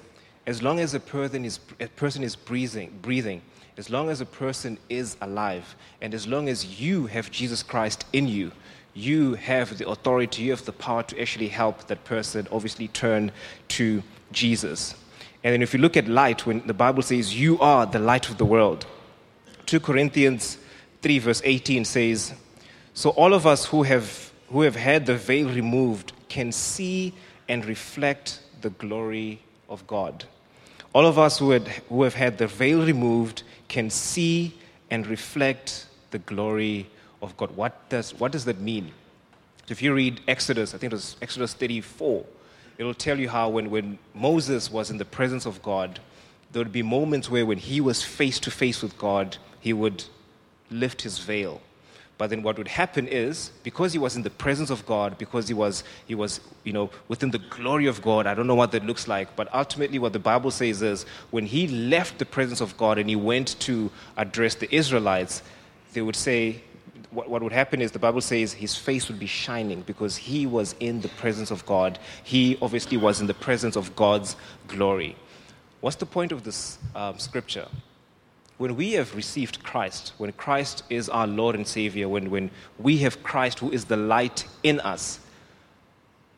as 0.46 0.62
long 0.62 0.80
as 0.80 0.94
a 0.94 1.00
person 1.00 1.44
is, 1.44 1.60
a 1.80 1.86
person 1.86 2.22
is 2.22 2.34
breathing, 2.34 2.98
breathing, 3.00 3.42
as 3.76 3.90
long 3.90 4.10
as 4.10 4.20
a 4.20 4.26
person 4.26 4.78
is 4.88 5.16
alive, 5.20 5.74
and 6.00 6.14
as 6.14 6.26
long 6.26 6.48
as 6.48 6.80
you 6.80 7.06
have 7.06 7.30
Jesus 7.30 7.62
Christ 7.62 8.04
in 8.12 8.28
you, 8.28 8.52
you 8.92 9.34
have 9.34 9.76
the 9.78 9.88
authority, 9.88 10.42
you 10.42 10.50
have 10.50 10.64
the 10.64 10.72
power 10.72 11.02
to 11.04 11.20
actually 11.20 11.48
help 11.48 11.86
that 11.86 12.04
person 12.04 12.46
obviously 12.52 12.88
turn 12.88 13.32
to 13.68 14.02
Jesus. 14.30 14.94
And 15.44 15.52
then 15.52 15.62
if 15.62 15.74
you 15.74 15.80
look 15.80 15.96
at 15.96 16.08
light, 16.08 16.46
when 16.46 16.66
the 16.66 16.74
Bible 16.74 17.02
says, 17.02 17.38
You 17.38 17.60
are 17.60 17.84
the 17.84 17.98
light 17.98 18.30
of 18.30 18.38
the 18.38 18.46
world, 18.46 18.86
2 19.66 19.78
Corinthians 19.78 20.56
3, 21.02 21.18
verse 21.18 21.42
18 21.44 21.84
says, 21.84 22.32
So 22.94 23.10
all 23.10 23.34
of 23.34 23.46
us 23.46 23.66
who 23.66 23.82
have, 23.82 24.32
who 24.48 24.62
have 24.62 24.74
had 24.74 25.04
the 25.04 25.16
veil 25.16 25.48
removed 25.48 26.12
can 26.28 26.50
see 26.50 27.12
and 27.46 27.64
reflect 27.66 28.40
the 28.62 28.70
glory 28.70 29.42
of 29.68 29.86
God. 29.86 30.24
All 30.94 31.06
of 31.06 31.18
us 31.18 31.38
who, 31.38 31.50
had, 31.50 31.68
who 31.88 32.04
have 32.04 32.14
had 32.14 32.38
the 32.38 32.46
veil 32.46 32.84
removed 32.84 33.42
can 33.68 33.90
see 33.90 34.54
and 34.90 35.06
reflect 35.06 35.86
the 36.10 36.20
glory 36.20 36.88
of 37.20 37.36
God. 37.36 37.54
What 37.54 37.88
does, 37.90 38.14
what 38.14 38.32
does 38.32 38.46
that 38.46 38.60
mean? 38.60 38.92
So 39.66 39.72
If 39.72 39.82
you 39.82 39.92
read 39.92 40.20
Exodus, 40.26 40.74
I 40.74 40.78
think 40.78 40.92
it 40.92 40.96
was 40.96 41.16
Exodus 41.20 41.52
34, 41.52 42.24
it'll 42.78 42.94
tell 42.94 43.18
you 43.18 43.28
how 43.28 43.48
when, 43.48 43.70
when 43.70 43.98
Moses 44.14 44.70
was 44.70 44.90
in 44.90 44.98
the 44.98 45.04
presence 45.04 45.46
of 45.46 45.62
God, 45.62 46.00
there 46.52 46.60
would 46.60 46.72
be 46.72 46.82
moments 46.82 47.30
where 47.30 47.46
when 47.46 47.58
he 47.58 47.80
was 47.80 48.02
face 48.02 48.38
to 48.40 48.50
face 48.50 48.82
with 48.82 48.96
God, 48.98 49.36
he 49.60 49.72
would 49.72 50.04
lift 50.70 51.02
his 51.02 51.18
veil. 51.18 51.60
But 52.16 52.30
then 52.30 52.44
what 52.44 52.58
would 52.58 52.68
happen 52.68 53.08
is, 53.08 53.50
because 53.64 53.92
he 53.92 53.98
was 53.98 54.14
in 54.14 54.22
the 54.22 54.30
presence 54.30 54.70
of 54.70 54.86
God, 54.86 55.18
because 55.18 55.48
he 55.48 55.54
was, 55.54 55.82
he 56.06 56.14
was, 56.14 56.40
you 56.62 56.72
know, 56.72 56.90
within 57.08 57.32
the 57.32 57.40
glory 57.40 57.86
of 57.86 58.00
God, 58.02 58.28
I 58.28 58.34
don't 58.34 58.46
know 58.46 58.54
what 58.54 58.70
that 58.70 58.86
looks 58.86 59.08
like, 59.08 59.34
but 59.34 59.52
ultimately 59.52 59.98
what 59.98 60.12
the 60.12 60.20
Bible 60.20 60.52
says 60.52 60.80
is, 60.80 61.06
when 61.32 61.44
he 61.44 61.66
left 61.66 62.18
the 62.18 62.24
presence 62.24 62.60
of 62.60 62.76
God 62.76 62.98
and 62.98 63.08
he 63.08 63.16
went 63.16 63.58
to 63.60 63.90
address 64.16 64.54
the 64.54 64.72
Israelites, 64.72 65.42
they 65.92 66.02
would 66.02 66.14
say, 66.14 66.62
what, 67.14 67.30
what 67.30 67.42
would 67.42 67.52
happen 67.52 67.80
is 67.80 67.92
the 67.92 67.98
Bible 67.98 68.20
says 68.20 68.52
his 68.52 68.76
face 68.76 69.08
would 69.08 69.18
be 69.18 69.26
shining 69.26 69.82
because 69.82 70.16
he 70.16 70.46
was 70.46 70.74
in 70.80 71.00
the 71.00 71.08
presence 71.08 71.50
of 71.50 71.64
God. 71.64 71.98
He 72.22 72.58
obviously 72.60 72.96
was 72.96 73.20
in 73.20 73.26
the 73.26 73.34
presence 73.34 73.76
of 73.76 73.94
God's 73.96 74.36
glory. 74.66 75.16
What's 75.80 75.96
the 75.96 76.06
point 76.06 76.32
of 76.32 76.44
this 76.44 76.78
um, 76.94 77.18
scripture? 77.18 77.68
When 78.58 78.76
we 78.76 78.92
have 78.92 79.14
received 79.14 79.62
Christ, 79.62 80.12
when 80.18 80.32
Christ 80.32 80.84
is 80.88 81.08
our 81.08 81.26
Lord 81.26 81.56
and 81.56 81.66
Savior, 81.66 82.08
when, 82.08 82.30
when 82.30 82.50
we 82.78 82.98
have 82.98 83.22
Christ 83.22 83.58
who 83.58 83.70
is 83.70 83.84
the 83.84 83.96
light 83.96 84.46
in 84.62 84.80
us, 84.80 85.20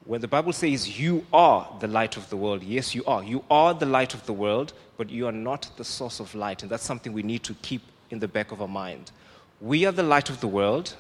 when 0.04 0.20
the 0.20 0.28
Bible 0.28 0.52
says 0.52 1.00
you 1.00 1.26
are 1.32 1.68
the 1.80 1.88
light 1.88 2.16
of 2.16 2.28
the 2.30 2.36
world, 2.36 2.62
yes, 2.62 2.94
you 2.94 3.04
are. 3.06 3.24
You 3.24 3.44
are 3.50 3.74
the 3.74 3.86
light 3.86 4.14
of 4.14 4.24
the 4.26 4.32
world, 4.32 4.72
but 4.96 5.10
you 5.10 5.26
are 5.26 5.32
not 5.32 5.68
the 5.76 5.84
source 5.84 6.20
of 6.20 6.34
light. 6.34 6.62
And 6.62 6.70
that's 6.70 6.84
something 6.84 7.12
we 7.12 7.24
need 7.24 7.42
to 7.42 7.54
keep 7.54 7.82
in 8.10 8.20
the 8.20 8.28
back 8.28 8.52
of 8.52 8.62
our 8.62 8.68
mind. 8.68 9.10
We 9.60 9.86
are 9.86 9.92
the 9.92 10.02
light 10.02 10.28
of 10.28 10.40
the 10.40 10.48
world, 10.48 10.94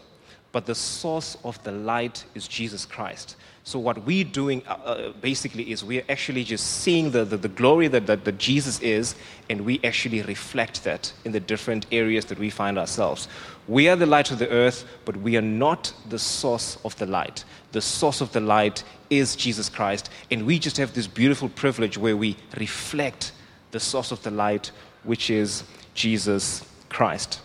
but 0.52 0.64
the 0.64 0.74
source 0.74 1.36
of 1.44 1.62
the 1.64 1.72
light 1.72 2.24
is 2.34 2.48
Jesus 2.48 2.86
Christ. 2.86 3.36
So, 3.64 3.78
what 3.78 4.06
we're 4.06 4.24
doing 4.24 4.62
uh, 4.66 4.72
uh, 4.72 5.12
basically 5.20 5.70
is 5.70 5.84
we're 5.84 6.04
actually 6.08 6.44
just 6.44 6.66
seeing 6.66 7.10
the, 7.10 7.24
the, 7.24 7.36
the 7.36 7.48
glory 7.48 7.88
that, 7.88 8.06
that, 8.06 8.24
that, 8.24 8.38
Jesus 8.38 8.80
is, 8.80 9.16
and 9.50 9.62
we 9.62 9.80
actually 9.84 10.22
reflect 10.22 10.84
that 10.84 11.12
in 11.26 11.32
the 11.32 11.40
different 11.40 11.84
areas 11.92 12.24
that 12.26 12.38
we 12.38 12.48
find 12.48 12.78
ourselves. 12.78 13.28
We 13.68 13.88
are 13.88 13.96
the 13.96 14.06
light 14.06 14.30
of 14.30 14.38
the 14.38 14.48
earth, 14.48 14.86
but 15.04 15.16
we 15.16 15.36
are 15.36 15.42
not 15.42 15.92
the 16.08 16.18
source 16.18 16.78
of 16.84 16.96
the 16.96 17.06
light. 17.06 17.44
The 17.72 17.82
source 17.82 18.20
of 18.22 18.32
the 18.32 18.40
light 18.40 18.84
is 19.10 19.36
Jesus 19.36 19.68
Christ, 19.68 20.08
and 20.30 20.46
we 20.46 20.58
just 20.58 20.78
have 20.78 20.94
this 20.94 21.08
beautiful 21.08 21.50
privilege 21.50 21.98
where 21.98 22.16
we 22.16 22.36
reflect 22.56 23.32
the 23.72 23.80
source 23.80 24.12
of 24.12 24.22
the 24.22 24.30
light, 24.30 24.70
which 25.02 25.28
is 25.28 25.64
Jesus 25.92 26.64
Christ. 26.88 27.40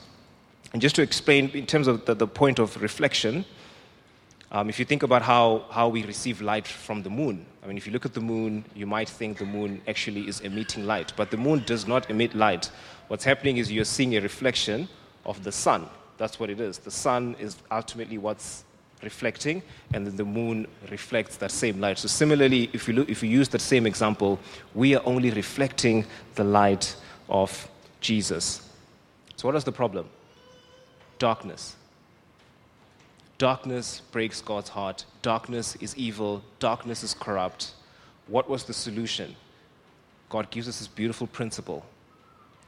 And 0.73 0.81
just 0.81 0.95
to 0.95 1.01
explain, 1.01 1.49
in 1.49 1.65
terms 1.65 1.87
of 1.87 2.05
the, 2.05 2.15
the 2.15 2.27
point 2.27 2.59
of 2.59 2.81
reflection, 2.81 3.45
um, 4.51 4.69
if 4.69 4.79
you 4.79 4.85
think 4.85 5.03
about 5.03 5.21
how, 5.21 5.65
how 5.69 5.87
we 5.87 6.03
receive 6.03 6.41
light 6.41 6.67
from 6.67 7.03
the 7.03 7.09
moon, 7.09 7.45
I 7.63 7.67
mean, 7.67 7.77
if 7.77 7.85
you 7.85 7.93
look 7.93 8.05
at 8.05 8.13
the 8.13 8.21
moon, 8.21 8.65
you 8.75 8.85
might 8.85 9.07
think 9.07 9.37
the 9.37 9.45
moon 9.45 9.81
actually 9.87 10.27
is 10.27 10.41
emitting 10.41 10.85
light, 10.85 11.13
but 11.15 11.31
the 11.31 11.37
moon 11.37 11.63
does 11.65 11.87
not 11.87 12.09
emit 12.09 12.35
light. 12.35 12.71
What's 13.07 13.23
happening 13.23 13.57
is 13.57 13.71
you're 13.71 13.85
seeing 13.85 14.15
a 14.15 14.21
reflection 14.21 14.87
of 15.25 15.43
the 15.43 15.51
sun. 15.51 15.87
That's 16.17 16.39
what 16.39 16.49
it 16.49 16.59
is. 16.59 16.77
The 16.79 16.91
sun 16.91 17.35
is 17.39 17.57
ultimately 17.71 18.17
what's 18.17 18.63
reflecting, 19.03 19.63
and 19.93 20.05
then 20.05 20.15
the 20.15 20.25
moon 20.25 20.67
reflects 20.89 21.37
that 21.37 21.51
same 21.51 21.79
light. 21.79 21.97
So, 21.97 22.07
similarly, 22.07 22.69
if 22.73 22.87
you, 22.87 22.93
look, 22.93 23.09
if 23.09 23.23
you 23.23 23.29
use 23.29 23.49
that 23.49 23.61
same 23.61 23.85
example, 23.85 24.39
we 24.75 24.95
are 24.95 25.01
only 25.05 25.31
reflecting 25.31 26.05
the 26.35 26.43
light 26.43 26.95
of 27.29 27.67
Jesus. 27.99 28.69
So, 29.35 29.47
what 29.47 29.55
is 29.55 29.63
the 29.63 29.71
problem? 29.71 30.07
Darkness. 31.21 31.75
Darkness 33.37 34.01
breaks 34.11 34.41
God's 34.41 34.69
heart. 34.69 35.05
Darkness 35.21 35.75
is 35.75 35.95
evil. 35.95 36.41
Darkness 36.57 37.03
is 37.03 37.13
corrupt. 37.13 37.75
What 38.25 38.49
was 38.49 38.63
the 38.63 38.73
solution? 38.73 39.35
God 40.29 40.49
gives 40.49 40.67
us 40.67 40.79
this 40.79 40.87
beautiful 40.87 41.27
principle 41.27 41.85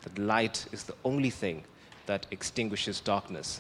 that 0.04 0.20
light 0.20 0.68
is 0.72 0.84
the 0.84 0.94
only 1.04 1.32
thing 1.32 1.64
that 2.06 2.28
extinguishes 2.30 3.00
darkness. 3.00 3.60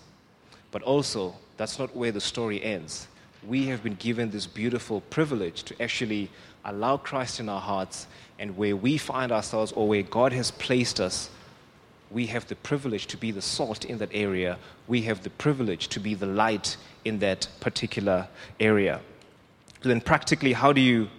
But 0.70 0.84
also, 0.84 1.34
that's 1.58 1.80
not 1.80 1.96
where 1.96 2.12
the 2.12 2.22
story 2.22 2.64
ends. 2.64 3.08
We 3.48 3.66
have 3.66 3.82
been 3.82 3.96
given 3.96 4.30
this 4.30 4.46
beautiful 4.46 5.02
privilege 5.10 5.64
to 5.64 5.82
actually 5.82 6.30
allow 6.66 6.98
Christ 6.98 7.40
in 7.40 7.50
our 7.50 7.62
hearts, 7.62 8.06
and 8.38 8.56
where 8.56 8.76
we 8.76 9.00
find 9.00 9.32
ourselves 9.32 9.72
or 9.72 9.88
where 9.88 10.04
God 10.04 10.34
has 10.34 10.52
placed 10.52 11.00
us, 11.00 11.32
we 12.14 12.28
have 12.28 12.48
the 12.48 12.56
privilege 12.56 13.08
to 13.08 13.18
be 13.18 13.32
the 13.32 13.42
salt 13.42 13.86
in 13.86 13.98
that 13.98 14.10
area. 14.14 14.58
We 14.88 15.02
have 15.04 15.24
the 15.24 15.32
privilege 15.32 15.88
to 15.90 16.00
be 16.00 16.14
the 16.14 16.28
light 16.28 16.78
in 17.04 17.20
that 17.20 17.48
particular 17.60 18.28
area. 18.60 19.02
Then, 19.82 20.00
practically, 20.00 20.54
how 20.54 20.72
do 20.72 20.80
you, 20.80 21.10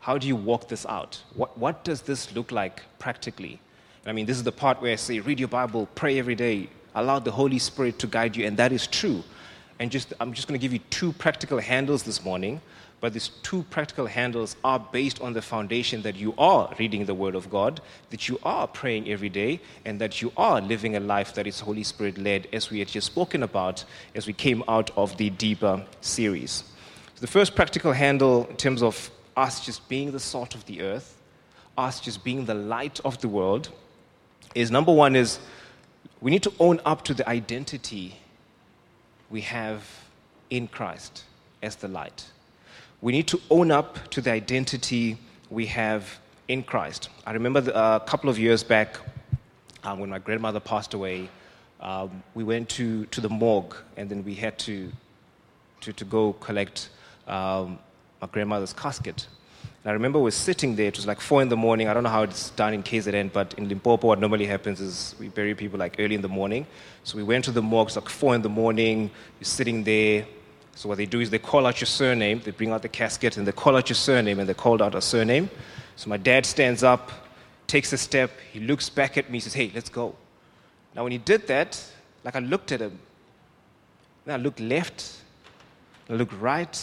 how 0.00 0.18
do 0.18 0.26
you 0.26 0.34
walk 0.34 0.68
this 0.68 0.86
out? 0.86 1.22
What, 1.34 1.56
what 1.58 1.84
does 1.84 2.02
this 2.02 2.34
look 2.34 2.50
like 2.50 2.82
practically? 2.98 3.60
I 4.06 4.12
mean, 4.12 4.26
this 4.26 4.38
is 4.38 4.42
the 4.42 4.52
part 4.52 4.80
where 4.80 4.92
I 4.92 4.96
say, 4.96 5.20
read 5.20 5.38
your 5.38 5.48
Bible, 5.48 5.86
pray 5.94 6.18
every 6.18 6.34
day, 6.34 6.70
allow 6.94 7.18
the 7.18 7.30
Holy 7.30 7.58
Spirit 7.58 7.98
to 8.00 8.06
guide 8.06 8.34
you, 8.34 8.46
and 8.46 8.56
that 8.56 8.72
is 8.72 8.86
true. 8.86 9.22
And 9.78 9.90
just, 9.90 10.12
I'm 10.20 10.32
just 10.32 10.48
going 10.48 10.58
to 10.58 10.62
give 10.62 10.72
you 10.72 10.80
two 10.90 11.12
practical 11.12 11.58
handles 11.58 12.02
this 12.02 12.24
morning 12.24 12.60
but 13.00 13.14
these 13.14 13.28
two 13.42 13.62
practical 13.64 14.06
handles 14.06 14.56
are 14.62 14.78
based 14.78 15.22
on 15.22 15.32
the 15.32 15.40
foundation 15.40 16.02
that 16.02 16.16
you 16.16 16.34
are 16.36 16.74
reading 16.78 17.06
the 17.06 17.14
Word 17.14 17.34
of 17.34 17.48
God, 17.48 17.80
that 18.10 18.28
you 18.28 18.38
are 18.42 18.66
praying 18.66 19.08
every 19.08 19.30
day, 19.30 19.60
and 19.86 19.98
that 20.00 20.20
you 20.20 20.32
are 20.36 20.60
living 20.60 20.96
a 20.96 21.00
life 21.00 21.32
that 21.34 21.46
is 21.46 21.60
Holy 21.60 21.82
Spirit 21.82 22.18
led, 22.18 22.46
as 22.52 22.70
we 22.70 22.78
had 22.78 22.88
just 22.88 23.06
spoken 23.06 23.42
about 23.42 23.84
as 24.14 24.26
we 24.26 24.34
came 24.34 24.62
out 24.68 24.90
of 24.98 25.16
the 25.16 25.30
deeper 25.30 25.82
series. 26.02 26.64
So 27.14 27.20
the 27.22 27.26
first 27.26 27.54
practical 27.54 27.92
handle, 27.92 28.46
in 28.50 28.56
terms 28.56 28.82
of 28.82 29.10
us 29.34 29.64
just 29.64 29.88
being 29.88 30.12
the 30.12 30.20
salt 30.20 30.54
of 30.54 30.66
the 30.66 30.82
earth, 30.82 31.16
us 31.78 32.00
just 32.00 32.22
being 32.22 32.44
the 32.44 32.54
light 32.54 33.00
of 33.02 33.18
the 33.22 33.28
world, 33.28 33.70
is 34.54 34.70
number 34.70 34.92
one 34.92 35.16
is 35.16 35.38
we 36.20 36.30
need 36.30 36.42
to 36.42 36.52
own 36.58 36.80
up 36.84 37.02
to 37.04 37.14
the 37.14 37.26
identity 37.26 38.16
we 39.30 39.40
have 39.40 39.88
in 40.50 40.68
Christ 40.68 41.24
as 41.62 41.76
the 41.76 41.88
light 41.88 42.26
we 43.02 43.12
need 43.12 43.26
to 43.28 43.40
own 43.50 43.70
up 43.70 44.10
to 44.10 44.20
the 44.20 44.30
identity 44.30 45.16
we 45.48 45.66
have 45.66 46.18
in 46.48 46.62
Christ. 46.62 47.08
I 47.26 47.32
remember 47.32 47.60
the, 47.60 47.74
uh, 47.74 48.00
a 48.02 48.06
couple 48.06 48.28
of 48.28 48.38
years 48.38 48.62
back 48.62 48.98
um, 49.84 50.00
when 50.00 50.10
my 50.10 50.18
grandmother 50.18 50.60
passed 50.60 50.94
away, 50.94 51.28
um, 51.80 52.22
we 52.34 52.44
went 52.44 52.68
to, 52.70 53.06
to 53.06 53.20
the 53.20 53.28
morgue 53.28 53.74
and 53.96 54.10
then 54.10 54.24
we 54.24 54.34
had 54.34 54.58
to, 54.60 54.92
to, 55.80 55.92
to 55.92 56.04
go 56.04 56.34
collect 56.34 56.90
um, 57.26 57.78
my 58.20 58.28
grandmother's 58.28 58.74
casket. 58.74 59.26
And 59.82 59.90
I 59.90 59.94
remember 59.94 60.18
we 60.18 60.24
were 60.24 60.30
sitting 60.30 60.76
there, 60.76 60.88
it 60.88 60.96
was 60.96 61.06
like 61.06 61.20
four 61.20 61.40
in 61.40 61.48
the 61.48 61.56
morning. 61.56 61.88
I 61.88 61.94
don't 61.94 62.02
know 62.02 62.10
how 62.10 62.22
it's 62.22 62.50
done 62.50 62.74
in 62.74 62.82
KZN, 62.82 63.32
but 63.32 63.54
in 63.54 63.66
Limpopo, 63.66 64.08
what 64.08 64.20
normally 64.20 64.44
happens 64.44 64.78
is 64.78 65.14
we 65.18 65.28
bury 65.28 65.54
people 65.54 65.78
like 65.78 65.96
early 65.98 66.14
in 66.14 66.20
the 66.20 66.28
morning. 66.28 66.66
So 67.04 67.16
we 67.16 67.22
went 67.22 67.46
to 67.46 67.50
the 67.50 67.62
morgue, 67.62 67.88
it's 67.88 67.96
like 67.96 68.10
four 68.10 68.34
in 68.34 68.42
the 68.42 68.50
morning, 68.50 69.10
you're 69.38 69.44
sitting 69.44 69.84
there, 69.84 70.26
so 70.80 70.88
what 70.88 70.96
they 70.96 71.04
do 71.04 71.20
is 71.20 71.28
they 71.28 71.38
call 71.38 71.66
out 71.66 71.78
your 71.78 71.86
surname, 71.86 72.40
they 72.42 72.52
bring 72.52 72.70
out 72.70 72.80
the 72.80 72.88
casket 72.88 73.36
and 73.36 73.46
they 73.46 73.52
call 73.52 73.76
out 73.76 73.90
your 73.90 73.96
surname 73.96 74.38
and 74.38 74.48
they 74.48 74.54
called 74.54 74.80
out 74.80 74.94
a 74.94 75.02
surname. 75.02 75.50
So 75.94 76.08
my 76.08 76.16
dad 76.16 76.46
stands 76.46 76.82
up, 76.82 77.10
takes 77.66 77.92
a 77.92 77.98
step, 77.98 78.30
he 78.50 78.60
looks 78.60 78.88
back 78.88 79.18
at 79.18 79.30
me, 79.30 79.40
says, 79.40 79.52
Hey, 79.52 79.70
let's 79.74 79.90
go. 79.90 80.14
Now 80.96 81.02
when 81.02 81.12
he 81.12 81.18
did 81.18 81.46
that, 81.48 81.84
like 82.24 82.34
I 82.34 82.38
looked 82.38 82.72
at 82.72 82.80
him, 82.80 82.98
then 84.24 84.40
I 84.40 84.42
looked 84.42 84.58
left, 84.58 85.18
I 86.08 86.14
looked 86.14 86.32
right, 86.40 86.82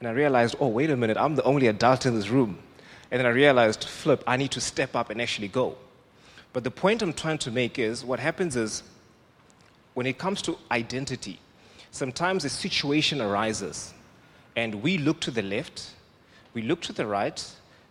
and 0.00 0.08
I 0.08 0.12
realized, 0.12 0.56
oh, 0.58 0.68
wait 0.68 0.88
a 0.88 0.96
minute, 0.96 1.18
I'm 1.18 1.34
the 1.34 1.44
only 1.44 1.66
adult 1.66 2.06
in 2.06 2.14
this 2.14 2.30
room. 2.30 2.58
And 3.10 3.20
then 3.20 3.26
I 3.26 3.34
realized, 3.34 3.84
flip, 3.84 4.24
I 4.26 4.38
need 4.38 4.50
to 4.52 4.62
step 4.62 4.96
up 4.96 5.10
and 5.10 5.20
actually 5.20 5.48
go. 5.48 5.76
But 6.54 6.64
the 6.64 6.70
point 6.70 7.02
I'm 7.02 7.12
trying 7.12 7.36
to 7.38 7.50
make 7.50 7.78
is 7.78 8.02
what 8.02 8.18
happens 8.18 8.56
is 8.56 8.82
when 9.92 10.06
it 10.06 10.16
comes 10.16 10.40
to 10.40 10.56
identity, 10.70 11.38
sometimes 11.92 12.44
a 12.44 12.48
situation 12.48 13.20
arises 13.20 13.94
and 14.56 14.82
we 14.82 14.98
look 14.98 15.20
to 15.20 15.30
the 15.30 15.42
left, 15.42 15.90
we 16.54 16.62
look 16.62 16.80
to 16.80 16.92
the 16.92 17.06
right 17.06 17.46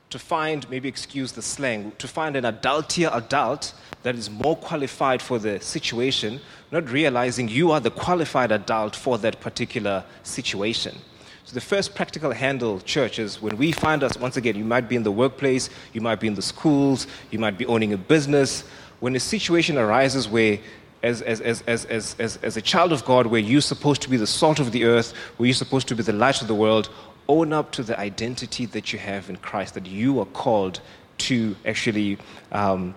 to 0.09 0.19
find, 0.19 0.69
maybe 0.69 0.89
excuse 0.89 1.31
the 1.31 1.41
slang, 1.41 1.93
to 1.97 2.07
find 2.07 2.35
an 2.35 2.43
adultier 2.43 3.15
adult 3.15 3.73
that 4.03 4.15
is 4.15 4.29
more 4.29 4.57
qualified 4.57 5.21
for 5.21 5.39
the 5.39 5.61
situation, 5.61 6.41
not 6.71 6.89
realizing 6.89 7.47
you 7.47 7.71
are 7.71 7.79
the 7.79 7.91
qualified 7.91 8.51
adult 8.51 8.95
for 8.95 9.17
that 9.19 9.39
particular 9.39 10.03
situation. 10.23 10.97
So, 11.45 11.53
the 11.53 11.61
first 11.61 11.95
practical 11.95 12.31
handle, 12.31 12.81
church, 12.81 13.19
is 13.19 13.41
when 13.41 13.57
we 13.57 13.71
find 13.71 14.03
us, 14.03 14.17
once 14.17 14.35
again, 14.35 14.55
you 14.55 14.65
might 14.65 14.89
be 14.89 14.95
in 14.95 15.03
the 15.03 15.11
workplace, 15.11 15.69
you 15.93 16.01
might 16.01 16.19
be 16.19 16.27
in 16.27 16.35
the 16.35 16.41
schools, 16.41 17.07
you 17.31 17.39
might 17.39 17.57
be 17.57 17.65
owning 17.65 17.93
a 17.93 17.97
business. 17.97 18.63
When 18.99 19.15
a 19.15 19.19
situation 19.19 19.77
arises 19.77 20.27
where 20.27 20.59
as, 21.03 21.21
as, 21.21 21.41
as, 21.41 21.61
as, 21.63 21.85
as, 21.85 22.15
as, 22.19 22.37
as 22.37 22.57
a 22.57 22.61
child 22.61 22.91
of 22.91 23.03
God, 23.05 23.27
where 23.27 23.41
you're 23.41 23.61
supposed 23.61 24.01
to 24.03 24.09
be 24.09 24.17
the 24.17 24.27
salt 24.27 24.59
of 24.59 24.71
the 24.71 24.85
earth, 24.85 25.13
where 25.37 25.47
you're 25.47 25.53
supposed 25.53 25.87
to 25.87 25.95
be 25.95 26.03
the 26.03 26.13
light 26.13 26.41
of 26.41 26.47
the 26.47 26.55
world, 26.55 26.89
own 27.27 27.53
up 27.53 27.71
to 27.71 27.83
the 27.83 27.99
identity 27.99 28.65
that 28.67 28.93
you 28.93 28.99
have 28.99 29.29
in 29.29 29.37
Christ, 29.37 29.73
that 29.73 29.85
you 29.85 30.19
are 30.19 30.25
called 30.25 30.81
to 31.19 31.55
actually, 31.65 32.17
um, 32.51 32.93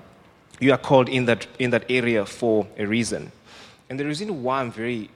you 0.60 0.72
are 0.72 0.78
called 0.78 1.08
in 1.08 1.26
that, 1.26 1.46
in 1.58 1.70
that 1.70 1.84
area 1.88 2.24
for 2.26 2.66
a 2.78 2.84
reason. 2.84 3.30
And 3.88 4.00
the 4.00 4.04
reason 4.04 4.42
why 4.42 4.60
I'm 4.60 4.72
very, 4.72 5.10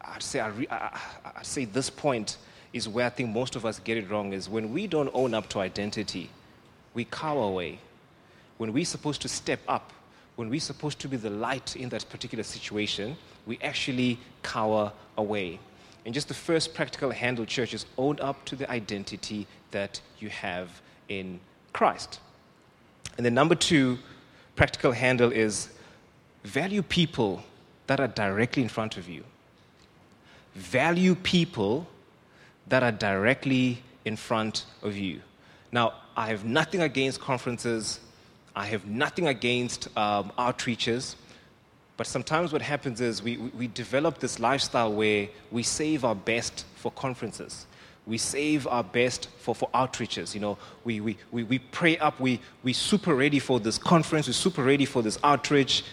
I'd 0.00 0.22
say, 0.22 0.40
I, 0.40 0.50
I, 0.70 1.00
I'd 1.36 1.46
say 1.46 1.64
this 1.64 1.90
point 1.90 2.38
is 2.72 2.88
where 2.88 3.06
I 3.06 3.10
think 3.10 3.30
most 3.30 3.56
of 3.56 3.64
us 3.64 3.78
get 3.80 3.96
it 3.96 4.10
wrong 4.10 4.32
is 4.32 4.48
when 4.48 4.72
we 4.72 4.86
don't 4.86 5.10
own 5.12 5.34
up 5.34 5.48
to 5.50 5.60
identity, 5.60 6.30
we 6.94 7.04
cower 7.04 7.42
away. 7.42 7.78
When 8.58 8.72
we're 8.72 8.84
supposed 8.84 9.22
to 9.22 9.28
step 9.28 9.60
up, 9.68 9.92
when 10.36 10.50
we're 10.50 10.60
supposed 10.60 10.98
to 11.00 11.08
be 11.08 11.16
the 11.16 11.30
light 11.30 11.76
in 11.76 11.88
that 11.88 12.08
particular 12.08 12.44
situation, 12.44 13.16
we 13.46 13.58
actually 13.62 14.18
cower 14.42 14.92
away. 15.16 15.58
And 16.04 16.14
just 16.14 16.28
the 16.28 16.34
first 16.34 16.74
practical 16.74 17.10
handle, 17.10 17.44
church, 17.44 17.74
is 17.74 17.86
own 17.98 18.20
up 18.20 18.44
to 18.44 18.56
the 18.56 18.70
identity 18.70 19.46
that 19.72 20.00
you 20.18 20.28
have 20.28 20.80
in 21.08 21.40
Christ. 21.72 22.20
And 23.16 23.26
the 23.26 23.30
number 23.30 23.54
two 23.54 23.98
practical 24.54 24.92
handle 24.92 25.32
is 25.32 25.70
value 26.44 26.82
people 26.82 27.42
that 27.86 27.98
are 27.98 28.08
directly 28.08 28.62
in 28.62 28.68
front 28.68 28.96
of 28.96 29.08
you. 29.08 29.24
Value 30.54 31.14
people 31.14 31.86
that 32.68 32.82
are 32.82 32.92
directly 32.92 33.82
in 34.04 34.16
front 34.16 34.64
of 34.82 34.96
you. 34.96 35.20
Now, 35.72 35.94
I 36.16 36.28
have 36.28 36.44
nothing 36.44 36.82
against 36.82 37.20
conferences 37.20 38.00
I 38.56 38.64
have 38.64 38.86
nothing 38.86 39.28
against 39.28 39.94
um, 39.98 40.32
outreaches, 40.38 41.14
but 41.98 42.06
sometimes 42.06 42.54
what 42.54 42.62
happens 42.62 43.02
is 43.02 43.22
we, 43.22 43.36
we 43.36 43.68
develop 43.68 44.18
this 44.18 44.40
lifestyle 44.40 44.90
where 44.92 45.28
we 45.50 45.62
save 45.62 46.06
our 46.06 46.14
best 46.14 46.64
for 46.74 46.90
conferences. 46.92 47.66
We 48.06 48.16
save 48.16 48.66
our 48.66 48.82
best 48.82 49.28
for, 49.40 49.54
for 49.54 49.68
outreaches. 49.74 50.34
You 50.34 50.40
know, 50.40 50.58
we, 50.84 51.00
we, 51.00 51.18
we, 51.32 51.42
we 51.44 51.58
pray 51.58 51.98
up, 51.98 52.18
we, 52.18 52.40
we 52.62 52.72
super 52.72 53.14
ready 53.14 53.38
for 53.40 53.60
this 53.60 53.76
conference, 53.76 54.26
we're 54.26 54.32
super 54.32 54.62
ready 54.62 54.86
for 54.86 55.02
this 55.02 55.18
outreach, 55.22 55.84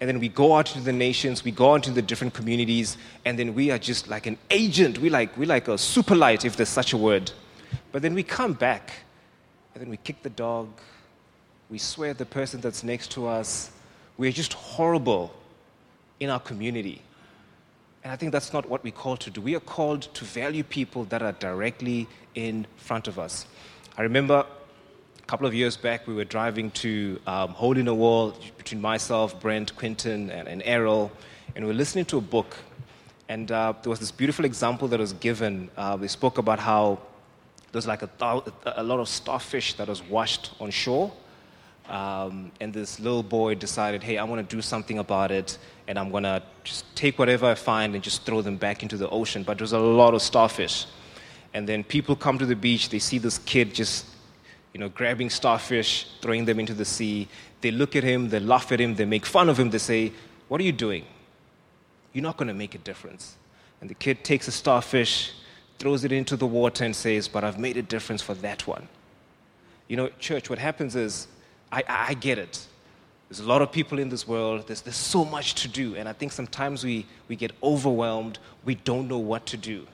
and 0.00 0.08
then 0.08 0.18
we 0.18 0.28
go 0.28 0.56
out 0.56 0.74
into 0.74 0.84
the 0.84 0.92
nations, 0.92 1.44
we 1.44 1.52
go 1.52 1.72
out 1.72 1.86
into 1.86 1.92
the 1.92 2.02
different 2.02 2.34
communities, 2.34 2.96
and 3.24 3.38
then 3.38 3.54
we 3.54 3.70
are 3.70 3.78
just 3.78 4.08
like 4.08 4.26
an 4.26 4.38
agent. 4.50 4.98
We're 4.98 5.12
like, 5.12 5.36
we 5.36 5.46
like 5.46 5.68
a 5.68 5.78
super 5.78 6.16
light, 6.16 6.44
if 6.44 6.56
there's 6.56 6.68
such 6.68 6.92
a 6.92 6.96
word. 6.96 7.30
But 7.92 8.02
then 8.02 8.14
we 8.14 8.24
come 8.24 8.54
back, 8.54 8.90
and 9.74 9.82
then 9.82 9.88
we 9.88 9.98
kick 9.98 10.22
the 10.22 10.30
dog, 10.30 10.68
we 11.70 11.78
swear 11.78 12.10
at 12.10 12.18
the 12.18 12.24
person 12.24 12.60
that's 12.60 12.82
next 12.82 13.10
to 13.12 13.26
us. 13.26 13.70
We're 14.16 14.32
just 14.32 14.54
horrible 14.54 15.32
in 16.18 16.30
our 16.30 16.40
community. 16.40 17.02
And 18.02 18.12
I 18.12 18.16
think 18.16 18.32
that's 18.32 18.52
not 18.52 18.68
what 18.68 18.82
we're 18.82 18.92
called 18.92 19.20
to 19.20 19.30
do. 19.30 19.40
We 19.40 19.54
are 19.54 19.60
called 19.60 20.02
to 20.14 20.24
value 20.24 20.64
people 20.64 21.04
that 21.04 21.22
are 21.22 21.32
directly 21.32 22.08
in 22.34 22.66
front 22.76 23.06
of 23.06 23.18
us. 23.18 23.46
I 23.98 24.02
remember 24.02 24.46
a 25.18 25.26
couple 25.26 25.46
of 25.46 25.52
years 25.52 25.76
back, 25.76 26.06
we 26.06 26.14
were 26.14 26.24
driving 26.24 26.70
to 26.70 27.20
um, 27.26 27.50
Hole 27.50 27.76
in 27.76 27.86
a 27.86 27.94
Wall 27.94 28.34
between 28.56 28.80
myself, 28.80 29.38
Brent, 29.38 29.76
Quinton, 29.76 30.30
and, 30.30 30.48
and 30.48 30.62
Errol, 30.64 31.12
and 31.54 31.64
we 31.64 31.70
were 31.70 31.76
listening 31.76 32.06
to 32.06 32.18
a 32.18 32.22
book. 32.22 32.56
And 33.28 33.52
uh, 33.52 33.74
there 33.82 33.90
was 33.90 34.00
this 34.00 34.10
beautiful 34.10 34.46
example 34.46 34.88
that 34.88 34.98
was 34.98 35.12
given. 35.12 35.70
Uh, 35.76 35.96
they 35.96 36.08
spoke 36.08 36.38
about 36.38 36.58
how 36.58 36.98
there 37.72 37.78
was 37.78 37.86
like 37.86 38.02
a, 38.02 38.08
a 38.76 38.82
lot 38.82 39.00
of 39.00 39.08
starfish 39.08 39.74
that 39.74 39.88
was 39.88 40.02
washed 40.02 40.52
on 40.60 40.70
shore 40.70 41.12
um, 41.88 42.52
and 42.60 42.72
this 42.72 43.00
little 43.00 43.22
boy 43.22 43.54
decided, 43.54 44.02
hey, 44.02 44.18
I 44.18 44.24
want 44.24 44.48
to 44.48 44.56
do 44.56 44.60
something 44.62 44.98
about 44.98 45.30
it, 45.30 45.58
and 45.86 45.98
I'm 45.98 46.10
going 46.10 46.24
to 46.24 46.42
just 46.64 46.84
take 46.94 47.18
whatever 47.18 47.46
I 47.46 47.54
find 47.54 47.94
and 47.94 48.04
just 48.04 48.24
throw 48.24 48.42
them 48.42 48.56
back 48.56 48.82
into 48.82 48.96
the 48.96 49.08
ocean. 49.08 49.42
But 49.42 49.58
there's 49.58 49.72
a 49.72 49.78
lot 49.78 50.14
of 50.14 50.22
starfish. 50.22 50.86
And 51.54 51.68
then 51.68 51.82
people 51.82 52.14
come 52.14 52.38
to 52.38 52.46
the 52.46 52.56
beach, 52.56 52.90
they 52.90 52.98
see 52.98 53.18
this 53.18 53.38
kid 53.38 53.74
just, 53.74 54.06
you 54.74 54.80
know, 54.80 54.88
grabbing 54.88 55.30
starfish, 55.30 56.06
throwing 56.20 56.44
them 56.44 56.60
into 56.60 56.74
the 56.74 56.84
sea. 56.84 57.28
They 57.62 57.70
look 57.70 57.96
at 57.96 58.04
him, 58.04 58.28
they 58.28 58.40
laugh 58.40 58.70
at 58.70 58.80
him, 58.80 58.94
they 58.94 59.06
make 59.06 59.24
fun 59.24 59.48
of 59.48 59.58
him, 59.58 59.70
they 59.70 59.78
say, 59.78 60.12
What 60.48 60.60
are 60.60 60.64
you 60.64 60.72
doing? 60.72 61.04
you're 62.12 62.22
not 62.22 62.36
going 62.36 62.48
to 62.48 62.54
make 62.54 62.74
a 62.74 62.78
difference. 62.78 63.36
And 63.80 63.88
the 63.88 63.94
kid 63.94 64.24
takes 64.24 64.48
a 64.48 64.52
starfish, 64.52 65.32
throws 65.78 66.04
it 66.04 66.12
into 66.12 66.36
the 66.36 66.46
water, 66.46 66.84
and 66.84 66.96
says, 66.96 67.28
But 67.28 67.44
I've 67.44 67.58
made 67.58 67.76
a 67.76 67.82
difference 67.82 68.22
for 68.22 68.34
that 68.34 68.66
one. 68.66 68.88
You 69.86 69.96
know, 69.96 70.08
church, 70.18 70.50
what 70.50 70.58
happens 70.58 70.96
is, 70.96 71.28
I, 71.70 71.84
I 71.88 72.14
get 72.14 72.38
it. 72.38 72.66
There's 73.28 73.40
a 73.40 73.46
lot 73.46 73.60
of 73.60 73.70
people 73.70 73.98
in 73.98 74.08
this 74.08 74.26
world, 74.26 74.66
there's, 74.66 74.80
there's 74.80 74.96
so 74.96 75.24
much 75.24 75.54
to 75.56 75.68
do, 75.68 75.94
and 75.96 76.08
I 76.08 76.14
think 76.14 76.32
sometimes 76.32 76.82
we, 76.82 77.04
we 77.28 77.36
get 77.36 77.52
overwhelmed, 77.62 78.38
we 78.64 78.74
don't 78.74 79.06
know 79.06 79.18
what 79.18 79.44
to 79.46 79.58
do. 79.58 79.86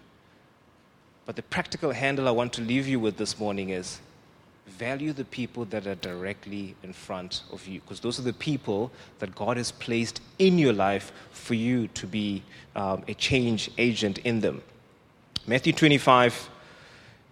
But 1.27 1.35
the 1.35 1.43
practical 1.43 1.91
handle 1.91 2.29
I 2.29 2.31
want 2.31 2.53
to 2.55 2.63
leave 2.63 2.87
you 2.87 3.01
with 3.01 3.17
this 3.17 3.39
morning 3.39 3.71
is 3.71 4.01
value 4.67 5.13
the 5.13 5.25
people 5.25 5.65
that 5.67 5.87
are 5.87 5.97
directly 5.97 6.77
in 6.83 6.93
front 6.93 7.43
of 7.53 7.67
you, 7.67 7.81
because 7.81 8.01
those 8.01 8.21
are 8.21 8.23
the 8.23 8.33
people 8.33 8.93
that 9.19 9.35
God 9.35 9.57
has 9.57 9.73
placed 9.73 10.21
in 10.39 10.59
your 10.59 10.73
life 10.73 11.13
for 11.33 11.55
you 11.55 11.89
to 11.89 12.07
be 12.07 12.43
um, 12.77 13.03
a 13.09 13.15
change 13.15 13.71
agent 13.79 14.19
in 14.19 14.41
them. 14.41 14.63
Matthew 15.47 15.73
25, 15.73 16.51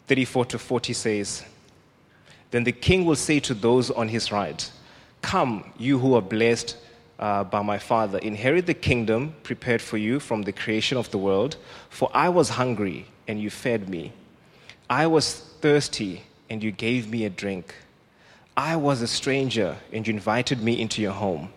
34 0.09 0.45
to 0.47 0.59
40 0.59 0.93
says, 0.93 1.45
Then 2.53 2.65
the 2.65 2.73
king 2.73 3.05
will 3.05 3.17
say 3.17 3.41
to 3.41 3.55
those 3.55 3.91
on 3.91 4.09
his 4.09 4.31
right, 4.31 4.71
Come, 5.21 5.73
you 5.77 5.99
who 5.99 6.15
are 6.15 6.23
blessed 6.23 6.77
uh, 7.19 7.45
by 7.45 7.63
my 7.63 7.79
Father, 7.79 8.19
inherit 8.19 8.67
the 8.67 8.75
kingdom 8.75 9.35
prepared 9.43 9.83
for 9.83 9.97
you 9.97 10.21
from 10.21 10.43
the 10.43 10.53
creation 10.53 10.97
of 10.97 11.11
the 11.11 11.19
world. 11.19 11.57
For 11.91 12.09
I 12.15 12.29
was 12.29 12.51
hungry, 12.51 13.07
and 13.27 13.41
you 13.41 13.51
fed 13.51 13.89
me. 13.89 14.13
I 14.89 15.07
was 15.07 15.35
thirsty 15.61 16.23
and 16.53 16.63
you 16.63 16.71
gave 16.71 17.09
me 17.09 17.25
a 17.25 17.31
drink. 17.31 17.75
I 18.55 18.77
was 18.77 19.01
a 19.01 19.07
stranger, 19.07 19.79
and 19.91 20.07
you 20.07 20.13
invited 20.13 20.63
me 20.63 20.79
into 20.79 21.01
your 21.01 21.13
home. 21.13 21.49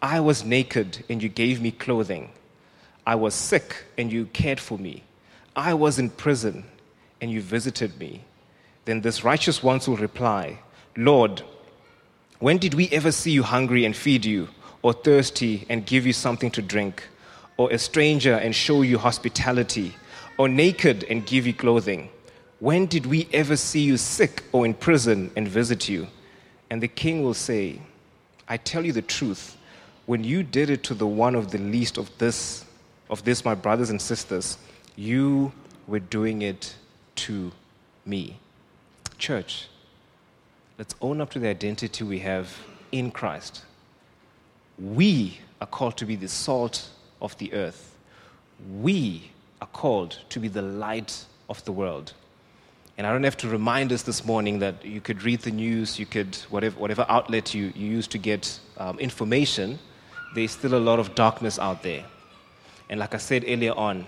I 0.00 0.20
was 0.20 0.42
naked, 0.42 1.04
and 1.10 1.22
you 1.22 1.28
gave 1.28 1.60
me 1.60 1.70
clothing. 1.70 2.30
I 3.06 3.16
was 3.16 3.34
sick, 3.34 3.84
and 3.98 4.10
you 4.10 4.24
cared 4.24 4.58
for 4.58 4.78
me. 4.78 5.02
I 5.54 5.74
was 5.74 5.98
in 5.98 6.08
prison, 6.08 6.64
and 7.20 7.30
you 7.30 7.42
visited 7.42 7.98
me. 8.00 8.24
Then 8.84 9.00
this 9.00 9.24
righteous 9.24 9.62
ones 9.62 9.88
will 9.88 9.96
reply, 9.96 10.58
Lord, 10.96 11.42
when 12.40 12.58
did 12.58 12.74
we 12.74 12.88
ever 12.88 13.12
see 13.12 13.30
you 13.30 13.44
hungry 13.44 13.84
and 13.84 13.94
feed 13.94 14.24
you, 14.24 14.48
or 14.82 14.92
thirsty 14.92 15.64
and 15.68 15.86
give 15.86 16.04
you 16.04 16.12
something 16.12 16.50
to 16.50 16.62
drink, 16.62 17.04
or 17.56 17.70
a 17.70 17.78
stranger 17.78 18.34
and 18.34 18.54
show 18.54 18.82
you 18.82 18.98
hospitality, 18.98 19.94
or 20.36 20.48
naked 20.48 21.04
and 21.04 21.24
give 21.24 21.46
you 21.46 21.54
clothing? 21.54 22.08
When 22.58 22.86
did 22.86 23.06
we 23.06 23.28
ever 23.32 23.56
see 23.56 23.80
you 23.80 23.96
sick 23.96 24.42
or 24.52 24.66
in 24.66 24.74
prison 24.74 25.30
and 25.36 25.46
visit 25.46 25.88
you? 25.88 26.08
And 26.70 26.82
the 26.82 26.88
king 26.88 27.22
will 27.22 27.34
say, 27.34 27.80
I 28.48 28.56
tell 28.56 28.84
you 28.84 28.92
the 28.92 29.02
truth. 29.02 29.56
When 30.06 30.24
you 30.24 30.42
did 30.42 30.68
it 30.70 30.82
to 30.84 30.94
the 30.94 31.06
one 31.06 31.36
of 31.36 31.52
the 31.52 31.58
least 31.58 31.96
of 31.96 32.10
this, 32.18 32.64
of 33.08 33.24
this, 33.24 33.44
my 33.44 33.54
brothers 33.54 33.90
and 33.90 34.02
sisters, 34.02 34.58
you 34.96 35.52
were 35.86 36.00
doing 36.00 36.42
it 36.42 36.74
to 37.16 37.52
me. 38.04 38.38
Church, 39.22 39.68
let's 40.78 40.96
own 41.00 41.20
up 41.20 41.30
to 41.30 41.38
the 41.38 41.46
identity 41.46 42.02
we 42.02 42.18
have 42.18 42.58
in 42.90 43.12
Christ. 43.12 43.62
We 44.76 45.38
are 45.60 45.66
called 45.68 45.96
to 45.98 46.04
be 46.04 46.16
the 46.16 46.26
salt 46.26 46.88
of 47.20 47.38
the 47.38 47.52
earth. 47.52 47.94
We 48.80 49.30
are 49.60 49.68
called 49.68 50.18
to 50.30 50.40
be 50.40 50.48
the 50.48 50.62
light 50.62 51.24
of 51.48 51.64
the 51.64 51.70
world. 51.70 52.14
And 52.98 53.06
I 53.06 53.12
don't 53.12 53.22
have 53.22 53.36
to 53.36 53.48
remind 53.48 53.92
us 53.92 54.02
this 54.02 54.24
morning 54.24 54.58
that 54.58 54.84
you 54.84 55.00
could 55.00 55.22
read 55.22 55.42
the 55.42 55.52
news, 55.52 56.00
you 56.00 56.06
could, 56.06 56.34
whatever, 56.50 56.80
whatever 56.80 57.06
outlet 57.08 57.54
you, 57.54 57.72
you 57.76 57.86
use 57.86 58.08
to 58.08 58.18
get 58.18 58.58
um, 58.76 58.98
information, 58.98 59.78
there's 60.34 60.50
still 60.50 60.74
a 60.74 60.82
lot 60.82 60.98
of 60.98 61.14
darkness 61.14 61.60
out 61.60 61.84
there. 61.84 62.04
And 62.90 62.98
like 62.98 63.14
I 63.14 63.18
said 63.18 63.44
earlier 63.46 63.74
on, 63.74 64.04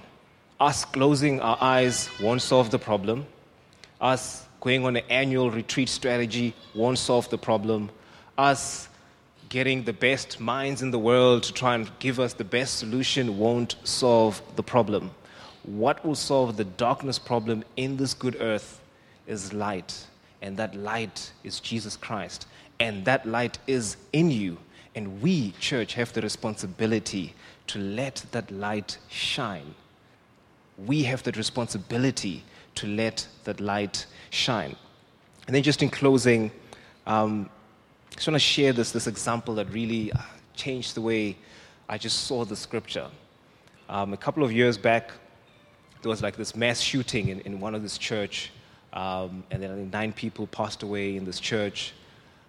us 0.58 0.84
closing 0.84 1.40
our 1.40 1.58
eyes 1.60 2.10
won't 2.20 2.42
solve 2.42 2.72
the 2.72 2.80
problem. 2.80 3.26
Us 4.00 4.44
going 4.64 4.86
on 4.86 4.96
an 4.96 5.04
annual 5.10 5.50
retreat 5.50 5.90
strategy 5.90 6.54
won't 6.74 6.98
solve 6.98 7.28
the 7.28 7.36
problem. 7.36 7.90
Us 8.38 8.88
getting 9.50 9.84
the 9.84 9.92
best 9.92 10.40
minds 10.40 10.80
in 10.80 10.90
the 10.90 10.98
world 10.98 11.42
to 11.42 11.52
try 11.52 11.74
and 11.74 11.90
give 11.98 12.18
us 12.18 12.32
the 12.32 12.44
best 12.44 12.78
solution 12.78 13.38
won't 13.38 13.76
solve 13.84 14.40
the 14.56 14.62
problem. 14.62 15.10
What 15.64 16.04
will 16.04 16.14
solve 16.14 16.56
the 16.56 16.64
darkness 16.64 17.18
problem 17.18 17.62
in 17.76 17.98
this 17.98 18.14
good 18.14 18.36
earth 18.40 18.80
is 19.26 19.52
light. 19.52 20.06
And 20.40 20.56
that 20.56 20.74
light 20.74 21.30
is 21.44 21.60
Jesus 21.60 21.96
Christ. 21.96 22.46
And 22.80 23.04
that 23.04 23.26
light 23.26 23.58
is 23.66 23.98
in 24.14 24.30
you. 24.30 24.56
And 24.94 25.20
we, 25.20 25.52
church, 25.60 25.92
have 25.94 26.14
the 26.14 26.22
responsibility 26.22 27.34
to 27.66 27.78
let 27.78 28.24
that 28.32 28.50
light 28.50 28.96
shine. 29.08 29.74
We 30.78 31.02
have 31.02 31.22
the 31.22 31.32
responsibility 31.32 32.44
to 32.76 32.86
let 32.86 33.26
that 33.44 33.60
light 33.60 34.06
shine. 34.34 34.76
And 35.46 35.54
then, 35.54 35.62
just 35.62 35.82
in 35.82 35.90
closing, 35.90 36.50
um, 37.06 37.48
I 38.12 38.14
just 38.14 38.28
want 38.28 38.36
to 38.36 38.38
share 38.38 38.72
this, 38.72 38.92
this 38.92 39.06
example 39.06 39.54
that 39.56 39.70
really 39.72 40.12
uh, 40.12 40.18
changed 40.54 40.94
the 40.94 41.00
way 41.00 41.36
I 41.88 41.98
just 41.98 42.26
saw 42.26 42.44
the 42.44 42.56
scripture. 42.56 43.08
Um, 43.88 44.12
a 44.12 44.16
couple 44.16 44.42
of 44.42 44.52
years 44.52 44.78
back, 44.78 45.10
there 46.02 46.10
was 46.10 46.22
like 46.22 46.36
this 46.36 46.56
mass 46.56 46.80
shooting 46.80 47.28
in, 47.28 47.40
in 47.40 47.60
one 47.60 47.74
of 47.74 47.82
this 47.82 47.98
church, 47.98 48.50
um, 48.92 49.44
and 49.50 49.62
then 49.62 49.70
I 49.70 49.74
think 49.74 49.92
nine 49.92 50.12
people 50.12 50.46
passed 50.46 50.82
away 50.82 51.16
in 51.16 51.24
this 51.24 51.40
church. 51.40 51.92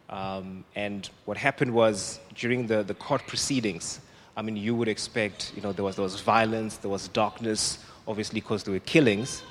Um, 0.10 0.64
and 0.76 1.10
what 1.26 1.38
happened 1.38 1.74
was 1.74 2.20
during 2.36 2.68
the, 2.68 2.84
the 2.84 2.94
court 2.94 3.26
proceedings, 3.28 4.00
I 4.38 4.42
mean, 4.42 4.56
you 4.56 4.76
would 4.76 4.88
expect, 4.88 5.54
you 5.56 5.62
know, 5.62 5.72
there 5.72 5.84
was, 5.84 5.96
there 5.96 6.04
was 6.04 6.20
violence, 6.22 6.78
there 6.78 6.92
was 6.92 7.08
darkness, 7.08 7.80
obviously, 8.08 8.40
because 8.40 8.64
there 8.64 8.74
were 8.74 8.80
killings. 8.80 9.42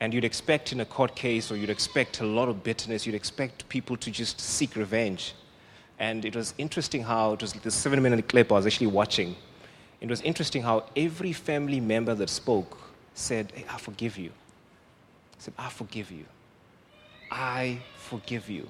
And 0.00 0.14
you'd 0.14 0.24
expect 0.24 0.72
in 0.72 0.80
a 0.80 0.84
court 0.84 1.14
case, 1.14 1.50
or 1.50 1.56
you'd 1.56 1.70
expect 1.70 2.20
a 2.20 2.26
lot 2.26 2.48
of 2.48 2.64
bitterness, 2.64 3.06
you'd 3.06 3.14
expect 3.14 3.68
people 3.68 3.96
to 3.98 4.10
just 4.10 4.40
seek 4.40 4.74
revenge. 4.74 5.34
And 5.98 6.24
it 6.24 6.34
was 6.34 6.54
interesting 6.56 7.02
how 7.02 7.34
it 7.34 7.42
was 7.42 7.52
this 7.52 7.74
seven 7.74 8.02
minute 8.02 8.26
clip 8.26 8.50
I 8.50 8.54
was 8.54 8.66
actually 8.66 8.86
watching. 8.86 9.36
It 10.00 10.08
was 10.08 10.22
interesting 10.22 10.62
how 10.62 10.84
every 10.96 11.34
family 11.34 11.78
member 11.78 12.14
that 12.14 12.30
spoke 12.30 12.78
said, 13.14 13.52
hey, 13.54 13.66
I 13.68 13.76
forgive 13.76 14.16
you. 14.16 14.30
I 14.30 15.36
said, 15.38 15.54
I 15.58 15.68
forgive 15.68 16.10
you. 16.10 16.24
I 17.30 17.80
forgive 17.96 18.48
you. 18.48 18.68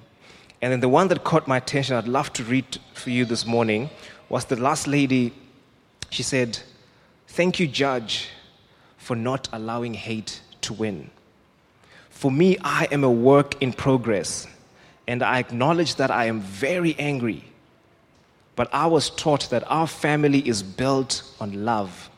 And 0.61 0.73
then 0.73 0.81
the 0.81 0.89
one 0.89 1.07
that 1.07 1.23
caught 1.23 1.47
my 1.47 1.57
attention, 1.57 1.95
I'd 1.95 2.07
love 2.07 2.33
to 2.33 2.43
read 2.43 2.77
for 2.93 3.09
you 3.09 3.23
this 3.23 3.45
morning, 3.45 3.89
was 4.27 4.45
the 4.45 4.57
last 4.57 4.87
lady. 4.87 5.33
She 6.09 6.23
said, 6.23 6.59
Thank 7.27 7.59
you, 7.59 7.67
Judge, 7.67 8.27
for 8.97 9.15
not 9.15 9.47
allowing 9.53 9.93
hate 9.93 10.41
to 10.61 10.73
win. 10.73 11.09
For 12.21 12.31
me, 12.31 12.57
I 12.63 12.87
am 12.91 13.03
a 13.03 13.11
work 13.11 13.61
in 13.61 13.73
progress, 13.73 14.47
and 15.07 15.23
I 15.23 15.39
acknowledge 15.39 15.95
that 15.95 16.11
I 16.11 16.25
am 16.25 16.39
very 16.41 16.95
angry. 16.99 17.43
But 18.55 18.69
I 18.71 18.85
was 18.85 19.09
taught 19.09 19.49
that 19.49 19.63
our 19.65 19.87
family 19.87 20.47
is 20.47 20.61
built 20.61 21.23
on 21.39 21.65
love 21.65 22.11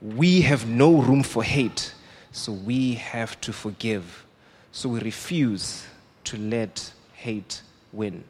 we 0.00 0.40
have 0.42 0.66
no 0.66 0.96
room 0.96 1.22
for 1.22 1.42
hate, 1.42 1.94
so 2.32 2.52
we 2.52 2.94
have 2.94 3.40
to 3.42 3.52
forgive. 3.52 4.24
So 4.72 4.88
we 4.88 5.00
refuse 5.00 5.86
to 6.24 6.38
let 6.38 6.92
hate 7.12 7.62
win. 7.92 8.24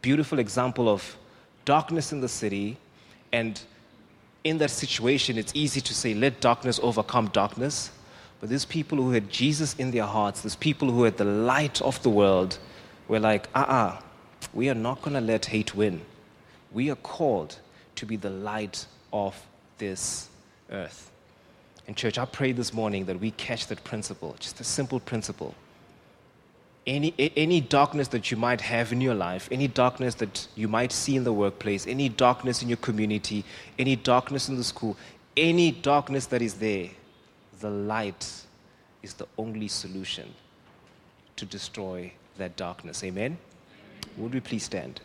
Beautiful 0.00 0.38
example 0.40 0.88
of 0.88 1.16
darkness 1.64 2.12
in 2.12 2.20
the 2.20 2.28
city, 2.28 2.76
and 3.32 3.60
in 4.42 4.58
that 4.58 4.70
situation, 4.70 5.38
it's 5.38 5.52
easy 5.54 5.80
to 5.80 5.94
say, 5.94 6.14
let 6.14 6.40
darkness 6.40 6.80
overcome 6.82 7.28
darkness. 7.28 7.90
But 8.42 8.48
these 8.48 8.64
people 8.64 8.98
who 8.98 9.12
had 9.12 9.30
Jesus 9.30 9.74
in 9.74 9.92
their 9.92 10.04
hearts, 10.04 10.40
these 10.40 10.56
people 10.56 10.90
who 10.90 11.04
had 11.04 11.16
the 11.16 11.24
light 11.24 11.80
of 11.80 12.02
the 12.02 12.10
world, 12.10 12.58
were 13.06 13.20
like, 13.20 13.46
uh 13.54 13.60
uh-uh, 13.60 13.72
uh, 13.72 14.00
we 14.52 14.68
are 14.68 14.74
not 14.74 15.00
going 15.00 15.14
to 15.14 15.20
let 15.20 15.46
hate 15.46 15.76
win. 15.76 16.00
We 16.72 16.90
are 16.90 16.96
called 16.96 17.60
to 17.94 18.04
be 18.04 18.16
the 18.16 18.30
light 18.30 18.84
of 19.12 19.40
this 19.78 20.28
earth. 20.72 21.12
And, 21.86 21.96
church, 21.96 22.18
I 22.18 22.24
pray 22.24 22.50
this 22.50 22.72
morning 22.72 23.04
that 23.04 23.20
we 23.20 23.30
catch 23.30 23.68
that 23.68 23.84
principle, 23.84 24.34
just 24.40 24.60
a 24.60 24.64
simple 24.64 24.98
principle. 24.98 25.54
Any, 26.84 27.14
any 27.36 27.60
darkness 27.60 28.08
that 28.08 28.32
you 28.32 28.36
might 28.36 28.60
have 28.60 28.90
in 28.90 29.00
your 29.00 29.14
life, 29.14 29.48
any 29.52 29.68
darkness 29.68 30.16
that 30.16 30.48
you 30.56 30.66
might 30.66 30.90
see 30.90 31.14
in 31.14 31.22
the 31.22 31.32
workplace, 31.32 31.86
any 31.86 32.08
darkness 32.08 32.60
in 32.60 32.68
your 32.68 32.78
community, 32.78 33.44
any 33.78 33.94
darkness 33.94 34.48
in 34.48 34.56
the 34.56 34.64
school, 34.64 34.96
any 35.36 35.70
darkness 35.70 36.26
that 36.26 36.42
is 36.42 36.54
there, 36.54 36.90
the 37.62 37.70
light 37.70 38.28
is 39.02 39.14
the 39.14 39.26
only 39.38 39.68
solution 39.68 40.34
to 41.36 41.46
destroy 41.46 42.12
that 42.36 42.56
darkness. 42.56 43.02
Amen? 43.04 43.38
Would 44.16 44.34
we 44.34 44.40
please 44.40 44.64
stand? 44.64 45.00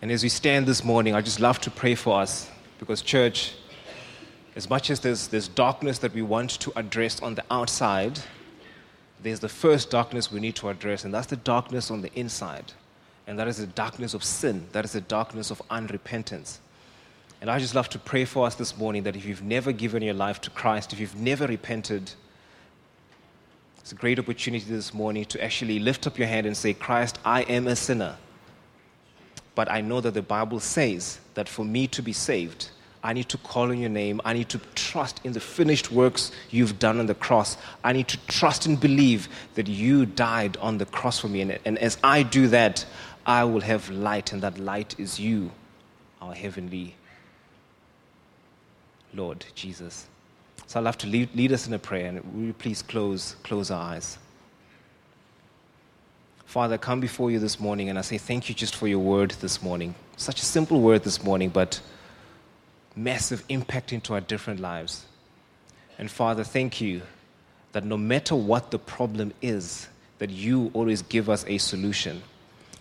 And 0.00 0.10
as 0.10 0.22
we 0.22 0.28
stand 0.28 0.66
this 0.66 0.82
morning, 0.82 1.14
I 1.14 1.20
just 1.20 1.40
love 1.40 1.60
to 1.60 1.70
pray 1.70 1.94
for 1.94 2.20
us 2.20 2.50
because, 2.78 3.02
church, 3.02 3.54
as 4.56 4.70
much 4.70 4.90
as 4.90 5.00
there's, 5.00 5.28
there's 5.28 5.48
darkness 5.48 5.98
that 5.98 6.14
we 6.14 6.22
want 6.22 6.50
to 6.60 6.72
address 6.76 7.20
on 7.20 7.34
the 7.34 7.44
outside, 7.50 8.18
there's 9.22 9.40
the 9.40 9.48
first 9.48 9.90
darkness 9.90 10.32
we 10.32 10.40
need 10.40 10.54
to 10.56 10.68
address, 10.68 11.04
and 11.04 11.12
that's 11.12 11.26
the 11.26 11.36
darkness 11.36 11.90
on 11.90 12.00
the 12.00 12.12
inside. 12.14 12.72
And 13.28 13.38
that 13.38 13.46
is 13.46 13.58
the 13.58 13.66
darkness 13.66 14.14
of 14.14 14.24
sin, 14.24 14.66
that 14.72 14.86
is 14.86 14.92
the 14.92 15.02
darkness 15.02 15.50
of 15.50 15.60
unrepentance. 15.70 16.58
And 17.42 17.50
I 17.50 17.58
just 17.58 17.74
love 17.74 17.88
to 17.90 17.98
pray 17.98 18.24
for 18.24 18.46
us 18.46 18.54
this 18.54 18.76
morning 18.78 19.02
that 19.02 19.14
if 19.16 19.26
you've 19.26 19.42
never 19.42 19.70
given 19.70 20.02
your 20.02 20.14
life 20.14 20.40
to 20.40 20.50
Christ, 20.50 20.94
if 20.94 20.98
you've 20.98 21.14
never 21.14 21.46
repented, 21.46 22.10
it's 23.78 23.92
a 23.92 23.94
great 23.94 24.18
opportunity 24.18 24.64
this 24.64 24.94
morning 24.94 25.26
to 25.26 25.44
actually 25.44 25.78
lift 25.78 26.06
up 26.06 26.18
your 26.18 26.26
hand 26.26 26.46
and 26.46 26.56
say, 26.56 26.72
Christ, 26.72 27.18
I 27.22 27.42
am 27.42 27.68
a 27.68 27.76
sinner. 27.76 28.16
But 29.54 29.70
I 29.70 29.82
know 29.82 30.00
that 30.00 30.14
the 30.14 30.22
Bible 30.22 30.58
says 30.58 31.20
that 31.34 31.50
for 31.50 31.66
me 31.66 31.86
to 31.88 32.02
be 32.02 32.14
saved, 32.14 32.70
I 33.02 33.12
need 33.12 33.28
to 33.28 33.38
call 33.38 33.70
on 33.70 33.78
your 33.78 33.90
name. 33.90 34.20
I 34.24 34.32
need 34.32 34.48
to 34.48 34.60
trust 34.74 35.20
in 35.22 35.32
the 35.32 35.40
finished 35.40 35.92
works 35.92 36.32
you've 36.50 36.78
done 36.78 36.98
on 36.98 37.06
the 37.06 37.14
cross. 37.14 37.56
I 37.84 37.92
need 37.92 38.08
to 38.08 38.18
trust 38.26 38.66
and 38.66 38.80
believe 38.80 39.28
that 39.54 39.68
you 39.68 40.06
died 40.06 40.56
on 40.56 40.78
the 40.78 40.86
cross 40.86 41.20
for 41.20 41.28
me. 41.28 41.42
And, 41.42 41.58
and 41.64 41.78
as 41.78 41.98
I 42.02 42.24
do 42.24 42.48
that, 42.48 42.84
I 43.28 43.44
will 43.44 43.60
have 43.60 43.90
light, 43.90 44.32
and 44.32 44.40
that 44.40 44.56
light 44.56 44.98
is 44.98 45.20
you, 45.20 45.50
our 46.22 46.34
heavenly 46.34 46.94
Lord 49.12 49.44
Jesus. 49.54 50.06
So 50.66 50.80
I'd 50.80 50.84
love 50.84 50.96
to 50.98 51.06
lead, 51.06 51.36
lead 51.36 51.52
us 51.52 51.66
in 51.66 51.74
a 51.74 51.78
prayer, 51.78 52.06
and 52.06 52.24
will 52.34 52.46
you 52.46 52.52
please 52.54 52.80
close, 52.80 53.36
close 53.42 53.70
our 53.70 53.82
eyes? 53.82 54.16
Father, 56.46 56.74
I 56.74 56.78
come 56.78 57.00
before 57.00 57.30
you 57.30 57.38
this 57.38 57.60
morning, 57.60 57.90
and 57.90 57.98
I 57.98 58.00
say 58.00 58.16
thank 58.16 58.48
you 58.48 58.54
just 58.54 58.74
for 58.74 58.88
your 58.88 59.00
word 59.00 59.32
this 59.42 59.62
morning. 59.62 59.94
Such 60.16 60.40
a 60.40 60.46
simple 60.46 60.80
word 60.80 61.04
this 61.04 61.22
morning, 61.22 61.50
but 61.50 61.82
massive 62.96 63.44
impact 63.50 63.92
into 63.92 64.14
our 64.14 64.22
different 64.22 64.58
lives. 64.58 65.04
And 65.98 66.10
Father, 66.10 66.44
thank 66.44 66.80
you 66.80 67.02
that 67.72 67.84
no 67.84 67.98
matter 67.98 68.34
what 68.34 68.70
the 68.70 68.78
problem 68.78 69.34
is, 69.42 69.86
that 70.16 70.30
you 70.30 70.70
always 70.72 71.02
give 71.02 71.28
us 71.28 71.44
a 71.46 71.58
solution. 71.58 72.22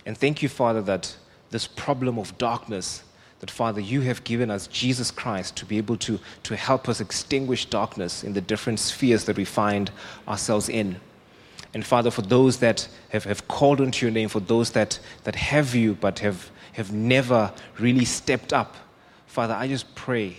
And 0.07 0.17
thank 0.17 0.41
you, 0.41 0.49
Father, 0.49 0.81
that 0.81 1.15
this 1.51 1.67
problem 1.67 2.17
of 2.17 2.35
darkness, 2.39 3.03
that 3.41 3.51
Father, 3.51 3.79
you 3.79 4.01
have 4.01 4.23
given 4.23 4.49
us 4.49 4.65
Jesus 4.65 5.11
Christ 5.11 5.55
to 5.57 5.65
be 5.65 5.77
able 5.77 5.97
to, 5.97 6.19
to 6.41 6.55
help 6.55 6.89
us 6.89 6.99
extinguish 6.99 7.65
darkness 7.65 8.23
in 8.23 8.33
the 8.33 8.41
different 8.41 8.79
spheres 8.79 9.25
that 9.25 9.37
we 9.37 9.45
find 9.45 9.91
ourselves 10.27 10.67
in. 10.67 10.99
And 11.75 11.85
Father, 11.85 12.09
for 12.09 12.23
those 12.23 12.57
that 12.57 12.87
have, 13.09 13.25
have 13.25 13.47
called 13.47 13.79
onto 13.79 14.03
your 14.03 14.11
name, 14.11 14.29
for 14.29 14.39
those 14.39 14.71
that, 14.71 14.99
that 15.25 15.35
have 15.35 15.75
you 15.75 15.93
but 15.93 16.17
have, 16.19 16.49
have 16.73 16.91
never 16.91 17.53
really 17.77 18.05
stepped 18.05 18.51
up 18.51 18.75
Father, 19.37 19.53
I 19.53 19.67
just 19.67 19.93
pray 19.93 20.35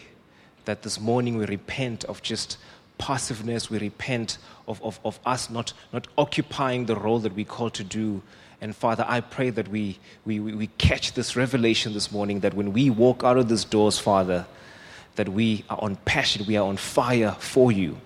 that 0.64 0.82
this 0.82 0.98
morning 0.98 1.36
we 1.36 1.44
repent 1.44 2.02
of 2.06 2.20
just 2.20 2.56
passiveness, 2.98 3.70
we 3.70 3.78
repent 3.78 4.38
of, 4.66 4.82
of, 4.82 4.98
of 5.04 5.20
us 5.24 5.50
not, 5.50 5.72
not 5.92 6.08
occupying 6.18 6.86
the 6.86 6.96
role 6.96 7.20
that 7.20 7.32
we 7.34 7.44
call 7.44 7.70
to 7.70 7.84
do. 7.84 8.20
And 8.60 8.74
Father, 8.74 9.04
I 9.06 9.20
pray 9.20 9.50
that 9.50 9.68
we, 9.68 9.98
we, 10.24 10.40
we 10.40 10.66
catch 10.78 11.12
this 11.12 11.36
revelation 11.36 11.92
this 11.92 12.10
morning 12.10 12.40
that 12.40 12.54
when 12.54 12.72
we 12.72 12.90
walk 12.90 13.22
out 13.22 13.36
of 13.36 13.48
these 13.48 13.64
doors, 13.64 13.98
Father, 13.98 14.46
that 15.14 15.28
we 15.28 15.64
are 15.70 15.78
on 15.80 15.96
passion, 15.96 16.44
we 16.46 16.56
are 16.56 16.66
on 16.66 16.76
fire 16.76 17.36
for 17.38 17.70
you. 17.70 17.98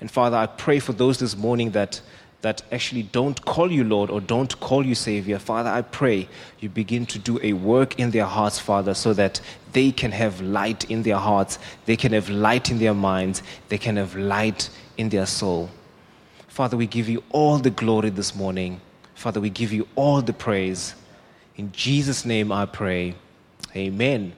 And 0.00 0.10
Father, 0.10 0.36
I 0.36 0.46
pray 0.46 0.80
for 0.80 0.92
those 0.92 1.18
this 1.18 1.36
morning 1.36 1.70
that 1.72 2.00
that 2.42 2.60
actually 2.72 3.04
don't 3.04 3.44
call 3.44 3.70
you 3.70 3.84
Lord 3.84 4.10
or 4.10 4.20
don't 4.20 4.58
call 4.60 4.84
you 4.84 4.96
Savior, 4.96 5.38
Father, 5.38 5.70
I 5.70 5.82
pray 5.82 6.28
you 6.58 6.68
begin 6.68 7.06
to 7.06 7.18
do 7.18 7.38
a 7.40 7.52
work 7.52 7.98
in 7.98 8.10
their 8.10 8.24
hearts, 8.24 8.58
Father, 8.58 8.94
so 8.94 9.14
that 9.14 9.40
they 9.72 9.92
can 9.92 10.10
have 10.10 10.40
light 10.40 10.90
in 10.90 11.04
their 11.04 11.16
hearts, 11.18 11.58
they 11.86 11.96
can 11.96 12.12
have 12.12 12.28
light 12.28 12.70
in 12.70 12.78
their 12.78 12.94
minds, 12.94 13.42
they 13.68 13.78
can 13.78 13.96
have 13.96 14.16
light 14.16 14.70
in 14.98 15.08
their 15.08 15.24
soul. 15.24 15.70
Father, 16.48 16.76
we 16.76 16.86
give 16.86 17.08
you 17.08 17.22
all 17.30 17.58
the 17.58 17.70
glory 17.70 18.10
this 18.10 18.34
morning. 18.34 18.80
Father, 19.22 19.40
we 19.40 19.50
give 19.50 19.72
you 19.72 19.86
all 19.94 20.20
the 20.20 20.32
praise. 20.32 20.96
In 21.54 21.70
Jesus' 21.70 22.24
name 22.24 22.50
I 22.50 22.66
pray. 22.66 23.14
Amen. 23.76 24.32